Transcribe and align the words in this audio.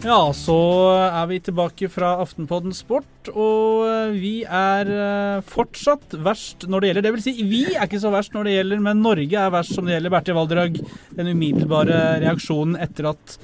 Ja, 0.00 0.30
så 0.32 0.54
er 0.96 1.26
vi 1.28 1.36
tilbake 1.44 1.90
fra 1.92 2.14
Aftenpodden 2.22 2.72
Sport, 2.72 3.28
og 3.34 3.82
eh, 3.84 4.14
vi 4.16 4.32
er 4.48 4.88
eh, 4.94 5.42
fortsatt 5.44 6.16
verst 6.24 6.64
når 6.72 6.80
det 6.80 6.88
gjelder. 6.88 7.04
Det 7.04 7.12
vil 7.18 7.24
si, 7.26 7.34
vi 7.44 7.60
er 7.74 7.84
ikke 7.84 8.00
så 8.00 8.12
verst 8.14 8.32
når 8.32 8.48
det 8.48 8.54
gjelder, 8.54 8.80
men 8.86 9.02
Norge 9.04 9.42
er 9.42 9.52
verst 9.52 9.76
som 9.76 9.84
det 9.84 9.98
gjelder 9.98 10.14
Bertil 10.14 10.38
Valdrag. 10.38 10.80
Den 11.18 11.28
umiddelbare 11.34 11.98
reaksjonen 12.24 12.80
etter 12.80 13.10
at 13.12 13.36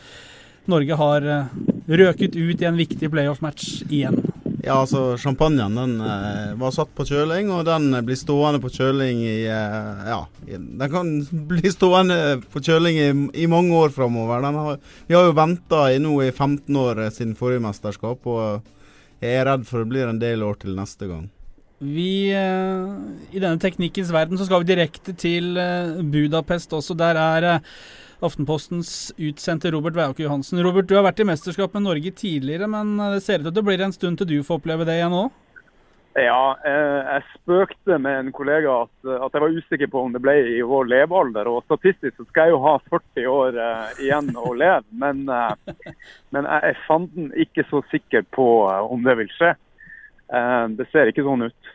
Norge 0.73 0.97
har 1.03 1.29
eh, 1.35 1.53
røket 2.01 2.41
ut 2.41 2.65
i 2.65 2.71
en 2.71 2.81
viktig 2.81 3.13
playoff-match 3.13 3.85
igjen. 3.91 4.17
Ja, 4.67 4.81
altså 4.83 5.15
Champagnen 5.17 5.77
den 5.79 6.01
eh, 6.03 6.55
var 6.59 6.73
satt 6.75 6.91
på 6.99 7.05
kjøling, 7.07 7.53
og 7.55 7.69
den 7.69 7.93
blir 8.03 8.19
stående 8.19 8.59
på 8.59 8.73
kjøling 8.75 9.21
i 9.23 9.45
eh, 9.47 10.09
Ja, 10.11 10.25
den 10.49 10.91
kan 10.91 11.13
bli 11.53 11.71
stående 11.71 12.41
på 12.51 12.63
kjøling 12.67 12.99
i, 12.99 13.07
i 13.45 13.47
mange 13.51 13.77
år 13.79 13.95
framover. 13.95 14.43
Vi 15.07 15.15
har 15.15 15.29
jo 15.29 15.37
venta 15.39 15.85
nå 16.03 16.17
i 16.25 16.33
15 16.33 16.81
år 16.83 17.05
eh, 17.05 17.13
siden 17.15 17.37
forrige 17.39 17.63
mesterskap, 17.63 18.27
og 18.27 19.23
jeg 19.23 19.39
er 19.39 19.47
redd 19.53 19.71
for 19.71 19.85
det 19.85 19.93
blir 19.95 20.11
en 20.11 20.19
del 20.19 20.43
år 20.43 20.59
til 20.65 20.75
neste 20.75 21.07
gang. 21.13 21.29
Vi, 21.79 22.33
eh, 22.33 23.37
I 23.37 23.41
denne 23.41 23.61
teknikkens 23.61 24.09
verden 24.13 24.39
så 24.41 24.47
skal 24.49 24.63
vi 24.63 24.71
direkte 24.71 25.13
til 25.13 25.59
eh, 25.61 25.99
Budapest 26.01 26.73
også. 26.73 26.97
Der 26.97 27.19
er 27.21 27.49
eh, 27.51 27.73
Aftenpostens 28.25 29.13
utsendte 29.21 29.69
Robert 29.75 29.97
Weiauke 29.99 30.25
Johansen. 30.25 30.63
Robert, 30.65 30.89
du 30.89 30.95
har 30.97 31.05
vært 31.05 31.21
i 31.21 31.27
mesterskap 31.29 31.75
med 31.77 31.85
Norge 31.85 32.15
tidligere, 32.17 32.65
men 32.65 32.95
det 33.13 33.21
ser 33.27 33.43
ut 33.43 33.45
til 33.45 33.51
at 33.53 33.59
det 33.59 33.65
blir 33.67 33.83
en 33.85 33.93
stund 33.93 34.17
til 34.17 34.31
du 34.31 34.39
får 34.47 34.63
oppleve 34.63 34.87
det 34.89 34.95
igjen 34.97 35.19
òg? 35.19 35.35
Ja, 36.17 36.57
jeg 36.65 37.27
spøkte 37.35 37.99
med 38.01 38.23
en 38.23 38.31
kollega 38.33 38.79
at, 38.87 38.95
at, 39.05 39.35
jeg 39.37 39.43
var 39.43 39.59
usikker 39.59 39.91
på 39.93 40.07
om 40.07 40.15
det 40.15 40.23
ble 40.25 40.33
i 40.49 40.63
vår 40.65 40.89
levealder. 40.89 41.51
og 41.53 41.67
Statistisk 41.67 42.17
så 42.17 42.25
skal 42.31 42.49
jeg 42.49 42.55
jo 42.55 42.63
ha 42.65 42.73
40 42.89 43.29
år 43.29 43.61
igjen 44.01 44.33
å 44.33 44.55
leve, 44.57 44.81
men, 44.97 45.27
men 46.33 46.49
jeg 46.49 46.71
er 46.73 46.81
fanden 46.87 47.29
ikke 47.37 47.67
så 47.69 47.85
sikker 47.93 48.25
på 48.33 48.49
om 48.65 49.05
det 49.05 49.19
vil 49.21 49.29
skje. 49.37 49.53
det 50.81 50.89
ser 50.89 51.13
ikke 51.13 51.27
sånn 51.29 51.51
ut. 51.51 51.66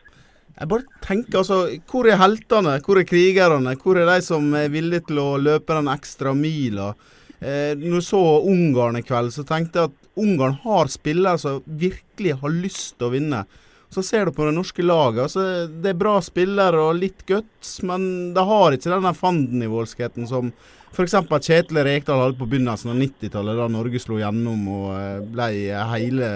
Jeg 0.52 0.68
bare 0.68 1.00
tenker 1.04 1.40
altså, 1.40 1.58
Hvor 1.88 2.08
er 2.08 2.20
heltene? 2.20 2.76
Hvor 2.84 3.00
er 3.00 3.08
krigerne? 3.08 3.74
Hvor 3.80 3.98
er 3.98 4.08
de 4.10 4.20
som 4.24 4.52
er 4.58 4.70
villige 4.72 5.08
til 5.08 5.22
å 5.22 5.30
løpe 5.40 5.76
den 5.78 5.90
ekstra 5.92 6.34
mila? 6.36 6.92
Eh, 7.40 7.72
når 7.78 7.98
du 7.98 8.06
så 8.06 8.22
Ungarn 8.46 9.00
i 9.00 9.02
kveld, 9.02 9.32
så 9.34 9.44
tenkte 9.48 9.80
jeg 9.80 9.90
at 9.90 10.20
Ungarn 10.22 10.58
har 10.62 10.92
spillere 10.92 11.40
som 11.40 11.62
virkelig 11.66 12.36
har 12.42 12.52
lyst 12.54 12.98
til 12.98 13.08
å 13.08 13.14
vinne. 13.14 13.44
Så 13.92 14.04
ser 14.04 14.28
du 14.28 14.32
på 14.36 14.44
det 14.46 14.54
norske 14.56 14.84
laget. 14.84 15.24
altså 15.24 15.66
Det 15.66 15.90
er 15.90 15.98
bra 15.98 16.14
spillere 16.24 16.80
og 16.80 17.00
litt 17.00 17.26
guts, 17.28 17.80
men 17.82 18.32
de 18.36 18.44
har 18.52 18.76
ikke 18.76 18.92
den 18.92 19.18
fandenivoldskheten 19.18 20.28
som 20.28 20.52
f.eks. 20.92 21.16
Kjetil 21.48 21.80
Rekdal 21.84 22.20
hadde 22.20 22.38
på 22.38 22.48
begynnelsen 22.48 22.92
av 22.92 23.00
90-tallet, 23.00 23.58
da 23.58 23.68
Norge 23.72 24.00
slo 24.00 24.20
gjennom 24.20 24.68
og 24.68 24.88
eh, 24.96 25.18
ble 25.32 25.50
hele, 25.96 26.30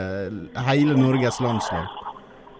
hele 0.68 0.98
Norges 0.98 1.40
landslag. 1.44 2.05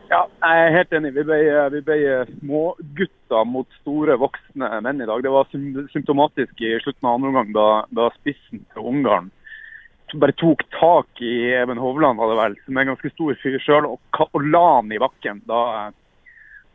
Ja, 0.07 0.23
jeg 0.43 0.67
er 0.67 0.77
helt 0.77 0.93
enig. 0.95 1.15
Vi 1.17 1.25
ble, 1.27 1.39
vi 1.75 1.81
ble 1.87 1.97
smågutter 2.37 3.49
mot 3.49 3.67
store 3.81 4.15
voksne 4.21 4.69
menn 4.85 5.03
i 5.03 5.09
dag. 5.09 5.25
Det 5.25 5.33
var 5.35 5.51
symptomatisk 5.95 6.63
i 6.63 6.77
slutten 6.85 7.09
av 7.09 7.19
andre 7.19 7.33
omgang, 7.33 7.51
da, 7.57 7.69
da 7.99 8.13
spissen 8.21 8.63
til 8.71 8.93
Ungarn 8.93 9.33
bare 10.15 10.35
tok 10.39 10.65
tak 10.79 11.23
i 11.25 11.35
Even 11.57 11.79
Hovland, 11.79 12.19
var 12.19 12.31
det 12.31 12.41
vel, 12.41 12.59
som 12.65 12.77
er 12.77 12.85
en 12.85 12.93
ganske 12.95 13.13
stor 13.13 13.39
fyr 13.43 13.57
sjøl, 13.63 13.89
og, 13.95 14.27
og, 14.29 14.43
la 14.45 14.65
han 14.79 14.93
i 14.93 15.01
bakken. 15.03 15.41
Da, 15.49 15.63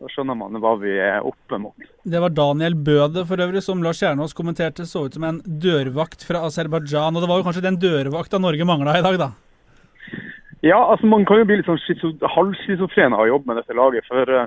da, 0.01 0.09
skjønner 0.11 0.37
man 0.37 0.59
hva 0.61 0.73
vi 0.81 0.95
er 0.97 1.27
oppe 1.27 1.59
mot. 1.61 1.87
Det 2.03 2.21
var 2.23 2.33
Daniel 2.35 2.75
Bøde 2.75 3.25
for 3.29 3.43
øvrig, 3.43 3.63
som 3.65 3.83
Lars 3.85 4.01
Kjernås 4.01 4.35
kommenterte 4.37 4.87
så 4.89 5.05
ut 5.07 5.17
som 5.17 5.27
en 5.27 5.39
dørvakt 5.45 6.25
fra 6.27 6.43
Aserbajdsjan. 6.47 7.15
Og 7.15 7.23
det 7.23 7.31
var 7.31 7.41
jo 7.41 7.47
kanskje 7.47 7.65
den 7.67 7.79
dørvakta 7.81 8.41
Norge 8.41 8.67
mangla 8.67 8.97
i 8.99 9.05
dag, 9.05 9.19
da? 9.21 9.31
Ja, 10.61 10.77
altså 10.91 11.07
man 11.09 11.25
kan 11.25 11.41
jo 11.41 11.47
bli 11.49 11.57
litt 11.57 11.69
sånn 11.69 12.19
halvschizofren 12.35 13.15
av 13.17 13.25
å 13.25 13.31
jobbe 13.31 13.49
med 13.49 13.57
dette 13.57 13.77
laget. 13.77 14.05
For 14.05 14.29
uh, 14.29 14.45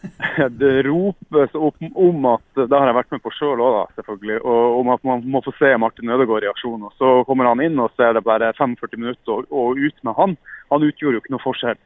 det 0.60 0.72
ropes 0.84 1.56
opp 1.56 1.80
om 1.96 2.26
at 2.28 2.44
Det 2.60 2.76
har 2.76 2.90
jeg 2.90 2.98
vært 2.98 3.14
med 3.14 3.22
på 3.24 3.32
sjøl 3.32 3.62
òg, 3.64 3.78
selvfølgelig. 3.96 4.38
Og 4.44 4.80
om 4.82 4.92
at 4.92 5.06
man 5.08 5.24
må 5.24 5.40
få 5.44 5.54
se 5.56 5.72
Martin 5.80 6.12
Ødegaard 6.12 6.44
i 6.44 6.50
aksjon. 6.52 6.84
Og 6.84 6.92
så 7.00 7.12
kommer 7.28 7.48
han 7.48 7.64
inn, 7.64 7.80
og 7.80 7.88
så 7.94 8.10
er 8.10 8.18
det 8.18 8.26
bare 8.26 8.52
45 8.58 9.00
minutter 9.00 9.38
og, 9.38 9.48
og 9.48 9.80
ut 9.80 10.04
med 10.04 10.18
han. 10.20 10.36
Han 10.74 10.88
utgjorde 10.90 11.16
jo 11.16 11.24
ikke 11.24 11.36
noe 11.36 11.46
forskjell. 11.46 11.80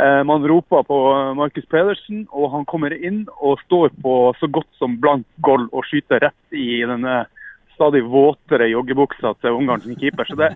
Uh, 0.00 0.22
man 0.24 0.46
roper 0.48 0.86
på 0.88 1.02
Markus 1.36 1.68
Pedersen, 1.68 2.24
og 2.32 2.54
han 2.54 2.64
kommer 2.72 2.94
inn 2.96 3.26
og 3.36 3.60
står 3.66 3.92
på 4.00 4.16
så 4.40 4.48
godt 4.48 4.70
som 4.80 4.96
blank 5.02 5.28
goal 5.44 5.68
og 5.74 5.84
skyter 5.90 6.24
rett 6.24 6.56
i 6.56 6.80
denne 6.88 7.26
stadig 7.76 8.00
våtere 8.08 8.68
joggebuksa 8.68 9.34
til 9.40 9.56
Ungarn 9.56 9.84
sin 9.84 9.96
keeper. 10.00 10.28
Så 10.28 10.36
det, 10.40 10.54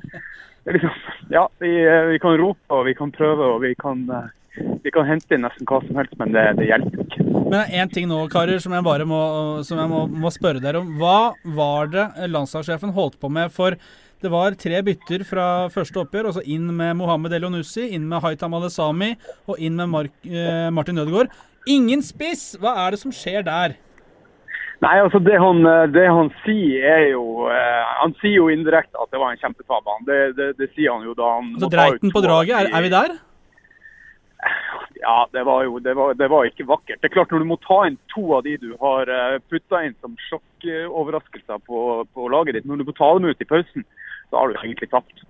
liksom, 0.72 0.96
ja, 1.34 1.48
vi, 1.60 1.72
vi, 2.12 2.18
kan 2.22 2.38
rope 2.40 2.72
og 2.72 2.86
vi 2.88 2.94
kan 2.96 3.12
prøve 3.14 3.52
og 3.54 3.60
vi 3.64 3.74
kan 3.78 4.06
uh, 4.10 4.28
vi 4.54 4.92
kan 4.94 5.06
hente 5.08 5.34
inn 5.34 5.42
nesten 5.42 5.66
hva 5.66 5.80
som 5.82 5.98
helst, 5.98 6.14
men 6.20 6.34
det, 6.34 6.44
det 6.60 6.68
hjelper 6.68 7.02
ikke. 7.02 7.24
Men 7.26 7.56
det 7.56 7.80
én 7.80 7.90
ting 7.90 8.06
nå, 8.06 8.20
karer, 8.30 8.60
som 8.62 8.74
jeg 8.76 8.86
bare 8.86 9.06
må, 9.08 9.20
jeg 9.66 9.90
må, 9.90 10.04
må 10.06 10.30
spørre 10.32 10.62
dere 10.62 10.80
om. 10.80 10.92
Hva 11.00 11.34
var 11.56 11.90
det 11.90 12.04
landslagssjefen 12.30 12.94
holdt 12.94 13.18
på 13.20 13.30
med? 13.34 13.50
For 13.54 13.74
det 14.22 14.30
var 14.32 14.54
tre 14.56 14.78
bytter 14.86 15.24
fra 15.26 15.46
første 15.74 16.04
oppgjør. 16.04 16.30
altså 16.30 16.44
Inn 16.46 16.70
med 16.76 16.94
Mohammed 17.00 17.34
Elionussi, 17.34 17.90
inn 17.96 18.06
med 18.08 18.22
Haitam 18.24 18.54
Alesami 18.56 19.14
og 19.50 19.58
inn 19.58 19.74
med 19.80 19.90
Mark, 19.90 20.14
eh, 20.24 20.70
Martin 20.72 21.02
Ødegaard. 21.02 21.34
Ingen 21.68 22.04
spiss! 22.04 22.52
Hva 22.60 22.76
er 22.84 22.94
det 22.94 23.02
som 23.02 23.12
skjer 23.14 23.44
der? 23.44 23.74
Nei, 24.82 24.96
altså 25.00 25.20
det 25.22 25.36
han, 25.38 25.62
det 25.94 26.02
han 26.10 26.32
sier 26.42 26.82
er 26.90 27.04
jo 27.12 27.46
eh, 27.46 27.92
Han 28.00 28.12
sier 28.18 28.40
jo 28.40 28.48
indirekte 28.50 28.98
at 28.98 29.12
det 29.14 29.20
var 29.22 29.30
en 29.30 29.38
kjempetabbe. 29.40 29.94
Det, 30.08 30.18
det, 30.38 30.48
det, 30.58 30.68
sier 30.74 30.90
han 30.90 31.06
jo 31.06 31.14
da 31.18 31.28
han 31.36 31.52
Altså 31.54 31.70
Dreiten 31.72 32.12
på 32.12 32.22
draget, 32.24 32.56
er, 32.58 32.72
er 32.74 32.84
vi 32.84 32.90
der? 32.92 33.14
Ja, 35.04 35.28
det 35.32 35.44
var 35.44 35.64
jo 35.64 35.78
det 35.78 35.94
var, 35.96 36.14
det 36.14 36.28
var, 36.32 36.48
ikke 36.48 36.66
vakkert. 36.68 37.00
Det 37.00 37.10
er 37.10 37.14
klart 37.14 37.30
Når 37.32 37.44
du 37.44 37.48
må 37.52 37.58
ta 37.64 37.84
inn 37.88 37.98
to 38.12 38.24
av 38.36 38.44
de 38.46 38.56
du 38.60 38.70
har 38.80 39.10
eh, 39.10 39.38
putta 39.52 39.82
inn 39.84 39.96
som 40.00 40.16
sjokkoverraskelser 40.28 41.62
på, 41.68 41.80
på 42.14 42.28
laget 42.32 42.58
ditt, 42.58 42.68
når 42.68 42.80
du 42.80 42.88
må 42.88 42.96
ta 42.96 43.10
dem 43.16 43.28
ut 43.28 43.40
i 43.40 43.48
pausen, 43.48 43.86
så 44.30 44.40
har 44.40 44.50
du 44.50 44.60
egentlig 44.60 44.90
tapt. 44.92 45.24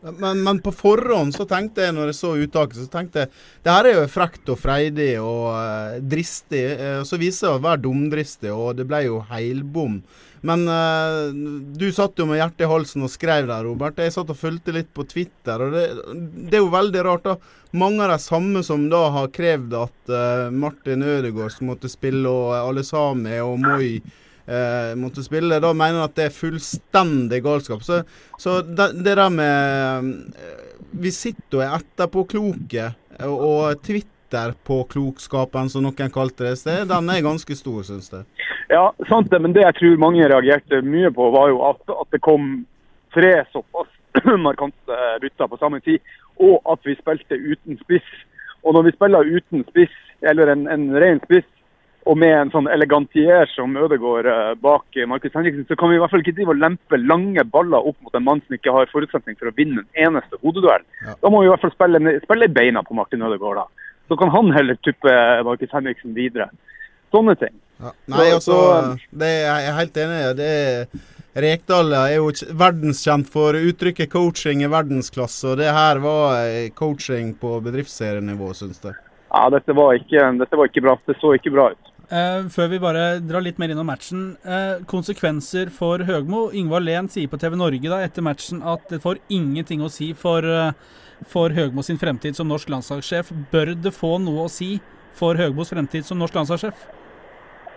Men, 0.00 0.42
men, 0.42 0.60
på 0.64 0.72
forhånd 0.72 1.34
så 1.36 1.44
tenkte 1.48 1.84
jeg, 1.84 1.94
når 1.96 2.10
jeg 2.10 2.18
så 2.20 2.32
uttaket, 2.40 2.78
så 2.80 2.88
tenkte 2.88 3.24
jeg 3.24 3.32
det 3.64 3.74
her 3.74 3.88
er 3.88 3.98
jo 3.98 4.08
frekt 4.08 4.48
og 4.48 4.56
freidig 4.60 5.12
og 5.20 5.50
uh, 5.52 5.98
dristig. 6.00 6.64
Uh, 6.80 7.02
så 7.04 7.20
viser 7.20 7.50
det 7.50 7.58
å 7.58 7.62
være 7.66 7.82
dumdristig, 7.84 8.52
og 8.54 8.78
det 8.78 8.86
ble 8.88 9.04
jo 9.04 9.20
heilbom. 9.28 10.00
Men 10.48 10.64
uh, 10.72 11.28
du 11.76 11.90
satt 11.92 12.16
jo 12.16 12.24
med 12.30 12.40
hjertet 12.40 12.64
i 12.64 12.70
halsen 12.70 13.04
og 13.04 13.12
skrev 13.12 13.50
der, 13.50 13.66
Robert. 13.68 14.00
Jeg 14.00 14.14
satt 14.16 14.32
og 14.32 14.40
fulgte 14.40 14.72
litt 14.72 14.88
på 14.96 15.04
Twitter. 15.10 15.66
og 15.66 15.76
det, 15.76 15.84
det, 16.46 16.54
er 16.56 16.64
jo 16.64 16.72
veldig 16.72 17.04
rart, 17.04 17.28
da. 17.28 17.36
Mange 17.76 18.06
av 18.06 18.14
de 18.14 18.18
samme 18.24 18.64
som 18.66 18.88
da 18.90 19.04
har 19.14 19.28
krevd 19.36 19.76
at 19.78 20.10
Martin 20.50 21.04
Ødegaard 21.06 21.60
måtte 21.62 21.92
spille, 21.92 22.26
og 22.26 22.56
Alesami 22.56 23.36
og 23.44 23.60
Moi 23.62 23.92
eh, 24.50 24.92
måtte 24.98 25.24
spille. 25.24 25.60
Da 25.62 25.72
mener 25.72 26.00
han 26.00 26.08
at 26.08 26.16
det 26.18 26.28
er 26.28 26.36
fullstendig 26.36 27.42
galskap. 27.44 27.84
Så, 27.86 28.02
så 28.40 28.60
det, 28.66 28.92
der 29.06 29.28
med 29.32 30.10
eh, 30.34 30.66
Vi 31.00 31.12
sitter 31.14 31.60
og 31.60 31.64
er 31.64 31.76
etterpåkloke, 31.78 32.86
og, 33.26 33.36
og 33.46 33.82
Twitter 33.86 34.54
på 34.66 34.82
klokskapen, 34.90 35.70
som 35.70 35.84
noen 35.86 36.12
kalte 36.14 36.48
det, 36.48 36.56
sted, 36.58 36.88
den 36.90 37.10
er 37.10 37.22
ganske 37.22 37.56
stor, 37.58 37.82
syns 37.86 38.10
jeg. 38.12 38.26
Ja, 38.70 38.88
sant 39.08 39.30
det. 39.30 39.40
Men 39.42 39.54
det 39.54 39.64
jeg 39.64 39.78
tror 39.78 40.02
mange 40.02 40.26
reagerte 40.30 40.82
mye 40.86 41.10
på, 41.14 41.30
var 41.34 41.50
jo 41.50 41.62
at, 41.68 41.82
at 41.94 42.10
det 42.14 42.22
kom 42.26 42.64
tre 43.14 43.32
såpass 43.54 43.90
markante 44.46 44.98
bytter 45.22 45.50
på 45.50 45.58
samme 45.60 45.80
tid, 45.86 45.98
og 46.42 46.62
at 46.70 46.82
vi 46.86 46.98
spilte 46.98 47.38
uten 47.38 47.78
spiss. 47.84 48.10
Og 48.62 48.74
når 48.76 48.88
vi 48.88 48.96
spiller 48.96 49.34
uten 49.36 49.64
spiss, 49.70 49.94
eller 50.30 50.52
en, 50.52 50.66
en 50.68 50.90
ren 51.00 51.22
spiss, 51.24 51.46
og 52.08 52.16
med 52.16 52.32
en 52.32 52.50
sånn 52.52 52.68
elegantier 52.72 53.48
som 53.52 53.74
Ødegaard 53.76 54.28
eh, 54.30 54.54
bak 54.62 54.96
Markus 55.10 55.34
Henriksen, 55.36 55.66
så 55.68 55.76
kan 55.76 55.90
vi 55.90 55.98
i 55.98 56.00
hvert 56.00 56.12
fall 56.12 56.24
ikke 56.24 56.36
drive 56.38 56.54
og 56.54 56.62
lempe 56.62 57.00
lange 57.02 57.44
baller 57.52 57.90
opp 57.90 57.98
mot 58.00 58.16
en 58.16 58.24
mann 58.24 58.40
som 58.46 58.56
ikke 58.56 58.72
har 58.72 58.88
forutsetning 58.92 59.36
for 59.36 59.50
å 59.50 59.54
vinne 59.58 59.84
en 59.84 60.08
eneste 60.08 60.40
hodeduell. 60.40 60.86
Ja. 61.04 61.18
Da 61.20 61.32
må 61.32 61.42
vi 61.42 61.50
i 61.50 61.52
hvert 61.52 61.66
fall 61.66 61.74
spille, 61.74 62.16
spille 62.24 62.48
beina 62.56 62.82
på 62.86 62.96
Martin 62.96 63.26
Ødegaard. 63.26 63.60
da. 63.60 63.94
Så 64.08 64.16
kan 64.18 64.32
han 64.32 64.52
heller 64.56 64.80
tuppe 64.80 65.12
Markus 65.46 65.76
Henriksen 65.76 66.16
videre. 66.16 66.48
Sånne 67.12 67.36
ting. 67.38 67.52
Ja. 67.80 67.92
Nei, 68.12 68.26
altså, 68.32 68.56
det 69.10 69.30
er 69.44 69.64
jeg 69.66 69.78
helt 69.82 70.04
enig 70.04 70.20
i. 70.20 70.36
Det 70.40 70.50
er 70.56 71.08
Rekdal 71.40 71.92
er 71.94 72.16
jo 72.16 72.32
verdenskjent 72.58 73.28
for 73.30 73.54
uttrykket 73.54 74.10
'coaching 74.10 74.64
i 74.64 74.70
verdensklasse', 74.70 75.52
og 75.52 75.60
det 75.60 75.70
her 75.70 76.00
var 76.02 76.48
coaching 76.74 77.36
på 77.38 77.60
bedriftsserienivå, 77.62 78.50
syns 78.50 78.82
jeg. 78.82 78.98
Ja, 79.30 79.44
dette 79.54 79.76
var, 79.78 79.94
ikke, 79.94 80.24
dette 80.40 80.58
var 80.58 80.66
ikke 80.66 80.82
bra. 80.82 80.96
Det 81.06 81.14
så 81.20 81.30
ikke 81.36 81.54
bra 81.54 81.68
ut. 81.70 81.89
Uh, 82.10 82.48
før 82.50 82.72
vi 82.72 82.78
bare 82.82 83.02
drar 83.22 83.44
litt 83.44 83.60
mer 83.62 83.70
innom 83.70 83.86
matchen. 83.86 84.32
Uh, 84.42 84.82
konsekvenser 84.90 85.68
for 85.70 86.02
Høgmo. 86.02 86.48
Ingvar 86.58 86.82
Lehn 86.82 87.06
sier 87.06 87.30
på 87.30 87.38
TV 87.38 87.54
Norge 87.54 87.92
da 87.92 88.00
etter 88.02 88.24
matchen 88.26 88.64
at 88.66 88.82
det 88.90 88.98
får 89.04 89.20
ingenting 89.30 89.84
å 89.86 89.90
si 89.94 90.08
for, 90.18 90.42
uh, 90.42 90.72
for 91.30 91.54
Høgmo 91.54 91.84
sin 91.86 92.00
fremtid 92.02 92.34
som 92.34 92.50
norsk 92.50 92.72
landslagssjef. 92.74 93.30
Bør 93.52 93.76
det 93.78 93.94
få 93.94 94.16
noe 94.24 94.48
å 94.48 94.50
si 94.50 94.80
for 95.14 95.38
Høgmos 95.38 95.70
fremtid 95.70 96.08
som 96.08 96.18
norsk 96.18 96.34
landslagssjef? 96.40 96.82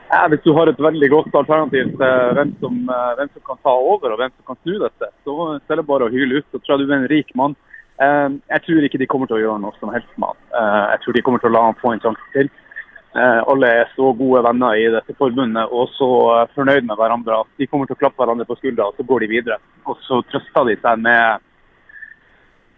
Ja, 0.09 0.25
hvis 0.33 0.41
du 0.41 0.49
har 0.57 0.69
et 0.69 0.81
veldig 0.81 1.11
godt 1.13 1.37
alternativ 1.37 1.93
til 1.93 2.33
hvem 2.37 2.57
som, 2.61 2.81
hvem 2.89 3.29
som, 3.35 3.45
kan 3.45 3.61
ta 3.65 3.71
over 3.93 4.13
og 4.13 4.19
hvem 4.21 4.33
som 4.33 4.49
kan 4.49 4.59
snu 4.61 4.75
dette, 4.81 5.09
så 5.25 5.37
er 5.57 5.77
det 5.77 5.87
bare 5.89 6.05
å 6.05 6.13
hyle 6.13 6.41
ut. 6.41 6.49
Så 6.49 6.61
tror 6.61 6.75
jeg 6.75 6.85
du 6.85 6.91
er 6.91 6.99
en 6.99 7.09
rik 7.09 7.31
mann. 7.37 7.55
Jeg 7.97 8.65
tror 8.65 8.85
ikke 8.85 9.01
de 9.01 9.07
kommer 9.09 9.29
til 9.29 9.39
å 9.39 9.41
gjøre 9.41 9.63
noe 9.63 9.73
som 9.79 9.89
helst 9.93 10.13
med 10.21 10.29
han. 10.29 10.43
Jeg 10.93 11.01
tror 11.01 11.17
de 11.17 11.23
kommer 11.25 11.41
til 11.41 11.49
å 11.49 11.55
la 11.55 11.63
han 11.65 11.81
få 11.81 11.95
en 11.95 12.03
sjanse 12.05 12.29
til. 12.35 12.51
Eh, 13.15 13.41
alle 13.47 13.67
er 13.69 13.89
så 13.93 14.07
gode 14.17 14.41
venner 14.41 14.73
i 14.73 14.87
dette 14.89 15.13
forbundet 15.19 15.69
og 15.69 15.91
så 15.93 16.07
eh, 16.33 16.47
fornøyd 16.55 16.87
med 16.87 16.97
hverandre 16.97 17.43
at 17.43 17.49
de 17.61 17.67
kommer 17.69 17.85
til 17.85 17.93
å 17.93 17.99
klappe 17.99 18.17
hverandre 18.17 18.47
på 18.49 18.57
skuldra, 18.57 18.87
og 18.89 18.97
så 18.97 19.05
går 19.05 19.21
de 19.21 19.29
videre. 19.35 19.57
Og 19.85 19.99
så 20.07 20.23
trøster 20.31 20.71
de 20.71 20.75
seg 20.81 21.03
med 21.05 21.45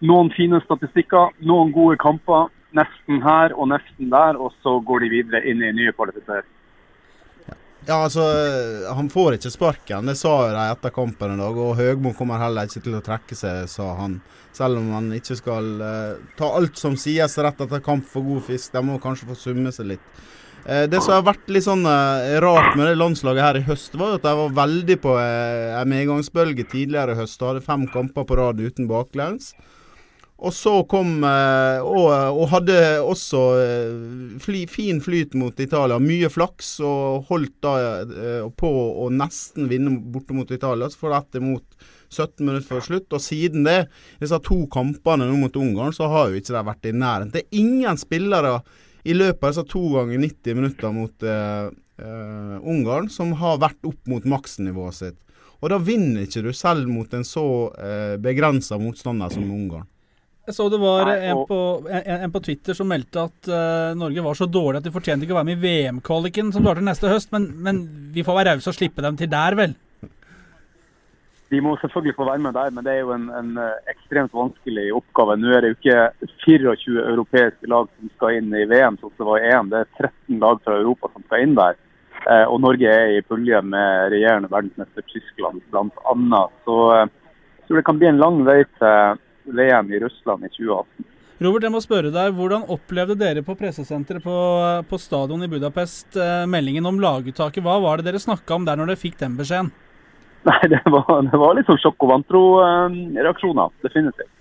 noen 0.03 0.33
fine 0.35 0.59
statistikker, 0.65 1.31
noen 1.39 1.71
gode 1.75 1.95
kamper. 2.03 2.51
Nesten 2.75 3.21
her 3.23 3.55
og 3.55 3.69
nesten 3.71 4.11
der, 4.11 4.35
og 4.35 4.51
så 4.59 4.75
går 4.83 5.05
de 5.05 5.13
videre 5.13 5.45
inn 5.47 5.63
i 5.63 5.71
nye 5.77 5.95
kvalifiseringer. 5.95 6.54
Ja, 7.87 8.03
altså, 8.03 8.23
Han 8.97 9.09
får 9.13 9.35
ikke 9.37 9.51
sparken, 9.53 10.07
det 10.09 10.15
sa 10.17 10.31
de 10.49 10.61
etter 10.71 10.93
kampen 10.93 11.35
en 11.35 11.43
dag. 11.43 11.57
Og 11.61 11.75
Høgmo 11.77 12.15
kommer 12.17 12.41
heller 12.41 12.65
ikke 12.65 12.81
til 12.81 12.97
å 12.97 13.03
trekke 13.05 13.37
seg, 13.37 13.67
sa 13.69 13.91
han. 13.99 14.17
Selv 14.55 14.79
om 14.79 14.87
han 14.95 15.11
ikke 15.13 15.37
skal 15.37 15.67
uh, 15.83 16.15
ta 16.39 16.49
alt 16.57 16.79
som 16.81 16.95
sies 16.97 17.37
rett 17.37 17.61
etter 17.61 17.83
kamp 17.85 18.07
for 18.09 18.25
god 18.25 18.47
fisk. 18.47 18.71
De 18.73 18.81
må 18.87 18.97
kanskje 19.03 19.29
få 19.29 19.37
summe 19.37 19.73
seg 19.75 19.91
litt. 19.93 20.09
Uh, 20.65 20.87
det 20.89 21.03
som 21.03 21.13
har 21.13 21.27
vært 21.27 21.51
litt 21.53 21.67
sånn 21.67 21.85
uh, 21.85 22.39
rart 22.41 22.73
med 22.73 22.89
det 22.89 22.97
landslaget 22.97 23.45
her 23.45 23.59
i 23.59 23.65
høst, 23.67 23.99
var 24.01 24.17
at 24.17 24.25
de 24.25 24.33
var 24.39 24.57
veldig 24.63 24.97
på 25.05 25.17
en 25.21 25.91
medgangsbølge 25.91 26.65
tidligere 26.71 27.13
i 27.13 27.21
høst. 27.21 27.43
Hadde 27.43 27.61
fem 27.67 27.85
kamper 27.93 28.25
på 28.25 28.39
rad 28.41 28.63
uten 28.63 28.89
baklengs. 28.89 29.53
Og 30.45 30.53
så 30.53 30.71
kom 30.85 31.23
eh, 31.25 31.79
og, 31.81 32.09
og 32.37 32.49
hadde 32.51 32.77
også 33.01 33.41
eh, 33.63 34.35
fly, 34.43 34.65
fin 34.69 34.99
flyt 35.01 35.33
mot 35.39 35.57
Italia. 35.61 35.97
Mye 36.01 36.29
flaks, 36.29 36.75
og 36.85 37.25
holdt 37.31 37.55
da 37.65 37.73
eh, 38.03 38.43
på 38.53 38.69
å 39.05 39.09
nesten 39.09 39.69
vinne 39.71 39.95
borte 40.13 40.37
mot 40.37 40.51
Italia. 40.53 40.91
Så 40.91 41.01
får 41.01 41.15
dette 41.15 41.41
mot 41.41 41.65
17 42.11 42.45
minutter 42.45 42.67
før 42.69 42.85
slutt. 42.85 43.07
Og 43.17 43.23
siden 43.25 43.65
det, 43.65 43.87
disse 44.21 44.37
to 44.45 44.59
kampene 44.71 45.25
nå 45.31 45.39
mot 45.41 45.57
Ungarn, 45.57 45.95
så 45.97 46.11
har 46.13 46.29
jo 46.29 46.37
ikke 46.37 46.53
de 46.53 46.63
vært 46.69 46.91
i 46.91 46.93
nærheten. 46.93 47.33
Det 47.33 47.45
er 47.47 47.63
ingen 47.63 47.97
spillere 47.97 48.59
i 49.05 49.17
løpet 49.17 49.41
av 49.41 49.55
disse 49.55 49.65
to 49.73 49.83
ganger 49.95 50.21
90 50.27 50.57
minutter 50.57 50.93
mot 50.93 51.25
uh, 51.29 51.67
uh, 52.01 52.55
Ungarn 52.65 53.09
som 53.13 53.33
har 53.37 53.59
vært 53.61 53.85
opp 53.85 54.09
mot 54.09 54.25
maksnivået 54.29 54.97
sitt. 54.97 55.19
Og 55.61 55.69
da 55.71 55.81
vinner 55.81 56.25
ikke 56.25 56.45
du 56.45 56.53
selv 56.53 56.89
mot 56.89 57.13
en 57.17 57.25
så 57.25 57.45
uh, 57.73 58.15
begrensa 58.21 58.77
motstander 58.81 59.33
som 59.33 59.49
Ungarn. 59.49 59.89
Jeg 60.45 60.53
så 60.53 60.67
det 60.69 60.77
var 60.77 61.09
en 61.09 61.39
på, 61.49 61.59
en, 61.89 62.03
en 62.27 62.33
på 62.33 62.41
Twitter 62.45 62.75
som 62.77 62.89
meldte 62.89 63.23
at 63.23 63.47
uh, 63.49 63.95
Norge 63.97 64.21
var 64.21 64.37
så 64.37 64.45
dårlig 64.45 64.77
at 64.77 64.85
de 64.85 64.93
fortjente 64.93 65.25
ikke 65.25 65.33
å 65.33 65.39
være 65.39 65.47
med 65.47 65.57
i 65.57 65.63
VM-kvaliken 65.63 66.51
som 66.53 66.61
starter 66.61 66.85
neste 66.85 67.09
høst, 67.09 67.31
men, 67.33 67.47
men 67.65 67.81
vi 68.13 68.21
får 68.25 68.37
være 68.37 68.53
rause 68.53 68.69
og 68.69 68.77
slippe 68.77 69.01
dem 69.01 69.17
til 69.17 69.31
der, 69.31 69.57
vel? 69.57 69.73
De 71.49 71.61
må 71.65 71.73
selvfølgelig 71.81 72.13
få 72.17 72.27
være 72.29 72.43
med 72.45 72.53
der, 72.57 72.69
men 72.77 72.85
det 72.85 72.93
er 72.93 73.01
jo 73.01 73.15
en, 73.15 73.25
en 73.39 73.51
uh, 73.57 73.89
ekstremt 73.89 74.37
vanskelig 74.37 74.85
oppgave. 74.99 75.39
Nå 75.41 75.49
er 75.49 75.65
det 75.65 75.73
jo 75.73 75.79
ikke 75.79 76.29
24 76.45 77.09
europeiske 77.15 77.73
lag 77.73 77.89
som 77.89 78.13
skal 78.13 78.37
inn 78.37 78.53
i 78.53 78.65
VM, 78.69 79.01
som 79.01 79.17
det 79.17 79.29
var 79.31 79.41
i 79.41 79.49
EM. 79.49 79.73
Det 79.73 79.81
er 79.81 79.91
13 79.97 80.41
lag 80.45 80.61
fra 80.61 80.77
Europa 80.77 81.09
som 81.15 81.25
skal 81.25 81.45
inn 81.47 81.57
der. 81.57 81.77
Uh, 82.21 82.45
og 82.45 82.59
Norge 82.61 82.93
er 83.01 83.17
i 83.17 83.25
pulje 83.25 83.65
med 83.65 84.13
regjerende 84.13 84.53
verdensmester 84.53 85.09
Tyskland 85.09 85.65
bl.a. 85.73 86.47
Så 86.69 86.81
jeg 87.01 87.65
tror 87.65 87.81
det 87.81 87.87
kan 87.89 88.01
bli 88.01 88.13
en 88.13 88.21
lang 88.21 88.43
vei 88.45 88.61
til 88.77 89.21
VM 89.45 89.91
i 89.93 89.99
Russland 90.03 90.45
i 90.45 90.51
2018. 90.53 91.11
Robert, 91.45 91.65
jeg 91.67 91.73
må 91.73 91.81
spørre 91.83 92.11
deg, 92.15 92.35
Hvordan 92.37 92.63
opplevde 92.71 93.17
dere 93.19 93.41
på 93.43 93.57
pressesenteret 93.59 94.23
på, 94.23 94.35
på 94.87 94.99
stadion 95.01 95.43
i 95.43 95.49
Budapest 95.51 96.15
eh, 96.15 96.45
meldingen 96.47 96.87
om 96.87 97.01
laguttaket? 97.03 97.63
Hva 97.65 97.75
var 97.83 97.99
det 97.99 98.07
dere 98.07 98.21
snakka 98.23 98.55
om 98.55 98.67
der 98.67 98.79
når 98.79 98.93
dere 98.93 99.01
fikk 99.01 99.19
den 99.19 99.35
beskjeden? 99.35 99.73
Nei, 100.47 100.61
Det 100.71 100.79
var, 100.85 101.11
det 101.27 101.41
var 101.41 101.57
litt 101.57 101.67
sånn 101.67 101.81
sjokk 101.81 102.05
og 102.05 102.13
vantro-reaksjoner, 102.13 103.67
eh, 103.67 103.87
definitivt. 103.87 104.31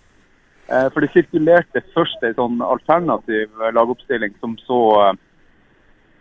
Eh, 0.71 0.87
for 0.95 1.05
det 1.05 1.11
sirkulerte 1.13 1.83
først 1.97 2.23
en 2.25 2.37
sånn 2.39 2.63
alternativ 2.65 3.65
lagoppstilling 3.77 4.37
som 4.39 4.55
så, 4.63 4.81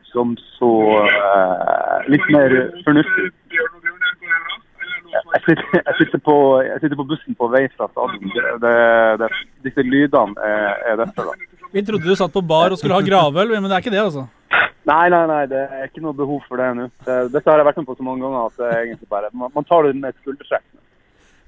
som 0.10 0.34
så 0.58 0.74
eh, 1.06 2.10
litt 2.12 2.26
mer 2.34 2.58
fornuftig 2.84 3.30
jeg 5.14 5.42
sitter, 5.46 5.66
jeg, 5.80 5.96
sitter 6.00 6.22
på, 6.26 6.36
jeg 6.66 6.80
sitter, 6.82 6.98
på, 7.00 7.08
bussen 7.10 7.38
på 7.38 7.50
vei 7.54 7.64
fra 7.74 7.88
stadion. 7.92 8.32
disse 9.66 9.86
lydene 9.86 10.48
er, 10.48 10.70
er 10.92 11.02
dette, 11.04 11.26
da. 11.28 11.64
Vi 11.74 11.82
trodde 11.86 12.06
du 12.06 12.16
satt 12.18 12.34
på 12.34 12.44
bar 12.46 12.74
og 12.74 12.80
skulle 12.80 12.98
ha 12.98 13.06
gravøl, 13.06 13.56
men 13.56 13.70
det 13.70 13.78
er 13.78 13.86
ikke 13.86 13.94
det, 13.94 14.04
altså? 14.04 14.28
Nei, 14.84 15.08
nei, 15.14 15.24
nei, 15.30 15.44
det 15.48 15.62
er 15.64 15.88
ikke 15.88 16.04
noe 16.04 16.16
behov 16.18 16.42
for 16.48 16.60
det 16.60 16.70
nå. 16.76 16.90
Det, 17.06 17.18
dette 17.32 17.50
har 17.50 17.62
jeg 17.62 17.68
vært 17.70 17.80
med 17.80 17.88
på 17.88 17.98
så 17.98 18.06
mange 18.06 18.26
ganger 18.26 18.50
at 18.50 18.58
det 18.60 18.70
er 18.70 18.82
egentlig 18.82 19.12
bare 19.14 19.30
Man, 19.32 19.52
man 19.56 19.68
tar 19.68 19.88
det 19.88 19.94
med 19.96 20.12
et 20.12 20.20
skuldertrekk. 20.22 20.66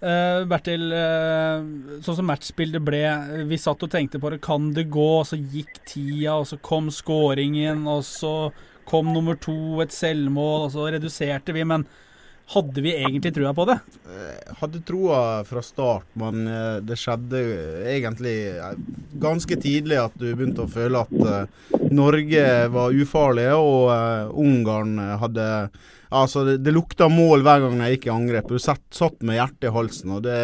Uh, 0.05 0.43
Bertil, 0.47 0.85
uh, 0.91 1.99
sånn 2.05 2.17
som 2.19 2.27
matchbildet 2.29 2.83
ble, 2.85 3.01
vi 3.49 3.59
satt 3.59 3.83
og 3.83 3.91
tenkte 3.91 4.21
på 4.23 4.31
det. 4.31 4.39
Kan 4.45 4.69
det 4.75 4.87
gå? 4.93 5.09
Og 5.19 5.27
så 5.27 5.39
gikk 5.39 5.81
tida, 5.83 6.37
og 6.37 6.47
så 6.47 6.59
kom 6.63 6.87
skåringen, 6.93 7.83
og 7.91 8.05
så 8.07 8.35
kom 8.87 9.11
nummer 9.11 9.37
to, 9.41 9.81
et 9.83 9.95
selvmål, 9.95 10.67
og 10.67 10.73
så 10.75 10.87
reduserte 10.95 11.55
vi. 11.55 11.65
Men 11.67 11.87
hadde 12.53 12.81
vi 12.81 12.93
egentlig 12.93 13.33
trua 13.33 13.53
på 13.57 13.65
det? 13.65 13.79
Hadde 14.59 14.81
trua 14.85 15.43
fra 15.47 15.63
start, 15.65 16.07
men 16.19 16.45
eh, 16.47 16.77
det 16.85 16.97
skjedde 17.01 17.41
egentlig 17.89 18.35
eh, 18.53 18.77
ganske 19.21 19.57
tidlig 19.61 19.97
at 20.03 20.15
du 20.19 20.27
begynte 20.29 20.65
å 20.65 20.71
føle 20.71 21.01
at 21.01 21.15
eh, 21.15 21.81
Norge 21.95 22.45
var 22.73 22.95
ufarlig, 22.95 23.49
og 23.57 23.91
eh, 23.95 24.39
Ungarn 24.45 24.97
hadde 25.21 25.49
Altså, 26.15 26.45
det, 26.47 26.59
det 26.63 26.71
lukta 26.71 27.09
mål 27.11 27.41
hver 27.43 27.63
gang 27.63 27.79
jeg 27.81 27.95
gikk 27.95 28.05
i 28.07 28.11
angrep. 28.13 28.51
Du 28.53 28.61
satt, 28.61 28.83
satt 28.93 29.17
med 29.25 29.35
hjertet 29.35 29.65
i 29.67 29.71
halsen, 29.73 30.13
og 30.15 30.21
det, 30.23 30.37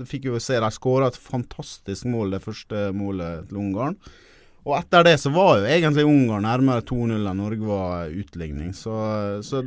det 0.00 0.06
fikk 0.10 0.30
jo 0.30 0.40
se. 0.42 0.56
De 0.58 0.70
skåra 0.74 1.10
et 1.12 1.18
fantastisk 1.20 2.08
mål, 2.10 2.32
det 2.34 2.40
første 2.42 2.88
målet 2.96 3.46
til 3.46 3.60
Ungarn. 3.60 3.94
Og 4.66 4.74
etter 4.80 5.06
det 5.06 5.14
så 5.22 5.30
var 5.30 5.60
jo 5.60 5.68
egentlig 5.70 6.06
Ungarn 6.08 6.48
nærmere 6.48 6.82
2-0 6.88 7.14
enn 7.20 7.38
Norge 7.38 7.68
var 7.68 8.10
utligning. 8.10 8.72
Så, 8.74 8.96
så 9.46 9.62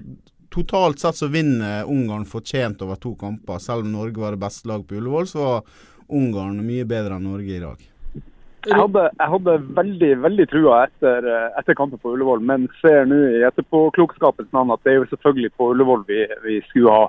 totalt 0.49 0.99
sett 0.99 1.19
så 1.19 1.29
vinner 1.31 1.87
Ungarn 1.89 2.25
fortjent 2.25 2.81
over 2.81 2.95
to 2.95 3.13
kamper. 3.19 3.61
Selv 3.63 3.85
om 3.85 3.93
Norge 3.93 4.21
var 4.21 4.35
det 4.35 4.41
beste 4.41 4.67
laget 4.69 4.87
på 4.89 4.99
Ullevål, 4.99 5.27
så 5.27 5.45
var 5.45 5.63
Ungarn 6.09 6.59
mye 6.65 6.87
bedre 6.89 7.17
enn 7.17 7.29
Norge 7.29 7.55
i 7.55 7.61
dag. 7.63 7.85
Jeg 8.67 8.75
hadde, 8.75 9.05
jeg 9.15 9.31
hadde 9.31 9.53
veldig 9.77 10.09
veldig 10.19 10.45
trua 10.51 10.81
etter, 10.83 11.27
etter, 11.55 11.77
kampen 11.79 12.01
på 12.01 12.11
Ullevål, 12.11 12.41
men 12.43 12.65
ser 12.81 13.05
nå 13.07 13.19
i 13.37 13.45
etterpåklokskapens 13.47 14.51
navn 14.55 14.73
at 14.75 14.81
det 14.83 14.91
er 14.91 14.97
jo 14.99 15.07
selvfølgelig 15.13 15.53
på 15.55 15.69
Ullevål 15.73 16.03
vi, 16.09 16.25
vi, 16.43 16.57
skulle 16.67 16.91
ha, 16.91 17.05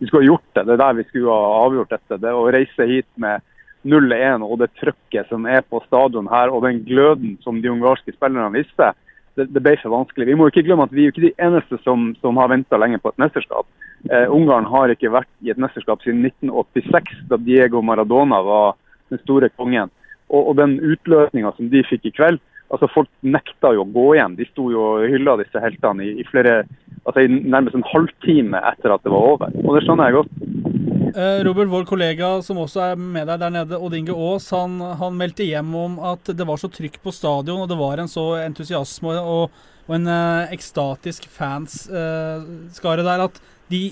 vi, 0.00 0.08
skulle 0.08 0.24
ha, 0.24 0.30
gjort 0.32 0.48
det. 0.58 0.64
Det 0.66 0.74
er 0.74 0.82
der 0.82 0.98
vi 0.98 1.06
skulle 1.12 1.36
ha 1.36 1.52
avgjort 1.60 1.94
dette. 1.94 2.18
Det 2.24 2.34
Å 2.34 2.48
reise 2.50 2.88
hit 2.90 3.08
med 3.22 3.46
0-1 3.86 4.42
og 4.42 4.56
det 4.64 4.72
trøkket 4.80 5.30
som 5.30 5.46
er 5.46 5.62
på 5.62 5.78
stadion 5.86 6.30
her, 6.32 6.50
og 6.50 6.66
den 6.66 6.82
gløden 6.88 7.36
som 7.44 7.62
de 7.62 7.70
ungarske 7.70 8.16
spillerne 8.16 8.50
viste, 8.56 8.90
det, 9.38 9.62
ble 9.62 9.76
for 9.80 9.94
vanskelig. 9.94 10.26
Vi 10.28 10.36
må 10.38 10.48
ikke 10.48 10.64
glemme 10.66 10.88
at 10.88 10.94
vi 10.94 11.06
er 11.06 11.14
ikke 11.14 11.26
de 11.28 11.34
eneste 11.44 11.78
som, 11.84 12.10
som 12.22 12.40
har 12.40 12.50
venta 12.52 12.80
lenge 12.80 13.00
på 13.02 13.12
et 13.12 13.22
mesterskap. 13.22 13.68
Eh, 14.10 14.26
Ungarn 14.34 14.68
har 14.70 14.92
ikke 14.92 15.12
vært 15.14 15.30
i 15.44 15.52
et 15.52 15.60
mesterskap 15.60 16.02
siden 16.04 16.24
1986, 16.26 17.24
da 17.30 17.40
Diego 17.42 17.82
Maradona 17.82 18.42
var 18.46 18.76
den 19.12 19.22
store 19.24 19.50
kongen. 19.54 19.92
Og, 20.28 20.50
og 20.50 20.58
den 20.60 20.76
utløsninga 20.84 21.54
som 21.56 21.70
de 21.72 21.84
fikk 21.88 22.10
i 22.10 22.14
kveld 22.18 22.42
altså 22.68 22.88
Folk 22.92 23.08
nekta 23.24 23.72
jo 23.76 23.84
å 23.84 23.92
gå 23.92 24.06
igjen. 24.16 24.36
De 24.36 24.46
sto 24.50 24.68
jo 24.72 24.84
og 24.92 25.06
hylla 25.08 25.38
disse 25.40 25.62
heltene 25.62 26.04
i, 26.04 26.18
i 26.20 26.26
flere, 26.28 26.60
altså 27.04 27.24
i 27.24 27.30
nærmest 27.32 27.78
en 27.78 27.86
halvtime 27.88 28.60
etter 28.72 28.94
at 28.94 29.04
det 29.04 29.14
var 29.14 29.32
over. 29.34 29.54
Og 29.64 29.76
det 29.76 29.84
skjønner 29.86 30.10
jeg 30.10 30.18
godt. 30.18 30.87
Eh, 31.16 31.44
Robert, 31.44 31.68
vår 31.68 31.84
kollega 31.88 32.30
som 32.42 32.58
også 32.60 32.82
er 32.90 32.98
med 33.00 33.28
deg 33.30 33.40
der 33.40 33.52
nede, 33.54 33.78
Odd 33.80 33.96
Inge 33.96 34.14
Aas, 34.14 34.50
han, 34.52 34.76
han, 35.00 35.16
meldte 35.16 35.46
hjem 35.46 35.70
om 35.78 35.98
at 36.04 36.28
det 36.36 36.46
var 36.46 36.60
så 36.60 36.68
trykk 36.72 36.98
på 37.04 37.14
stadion, 37.14 37.62
og 37.64 37.70
det 37.70 37.78
var 37.80 38.02
en 38.02 38.10
så 38.10 38.26
entusiasme 38.42 39.14
og, 39.16 39.54
og 39.88 39.94
en 39.96 40.10
eh, 40.12 40.52
ekstatisk 40.56 41.28
fansskare 41.32 43.00
eh, 43.00 43.06
der 43.08 43.24
at 43.28 43.40
de 43.72 43.82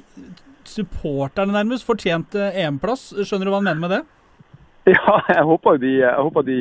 supporterne 0.67 1.55
nærmest 1.55 1.87
fortjente 1.87 2.51
EM-plass. 2.59 3.13
Skjønner 3.23 3.49
du 3.49 3.55
hva 3.55 3.63
han 3.63 3.71
mener 3.71 3.83
med 3.87 3.97
det? 3.97 4.05
Ja, 4.87 5.17
jeg 5.33 5.43
håper 5.43 5.81
de, 5.83 5.93
jeg 5.99 6.15
håper 6.15 6.45
de 6.47 6.57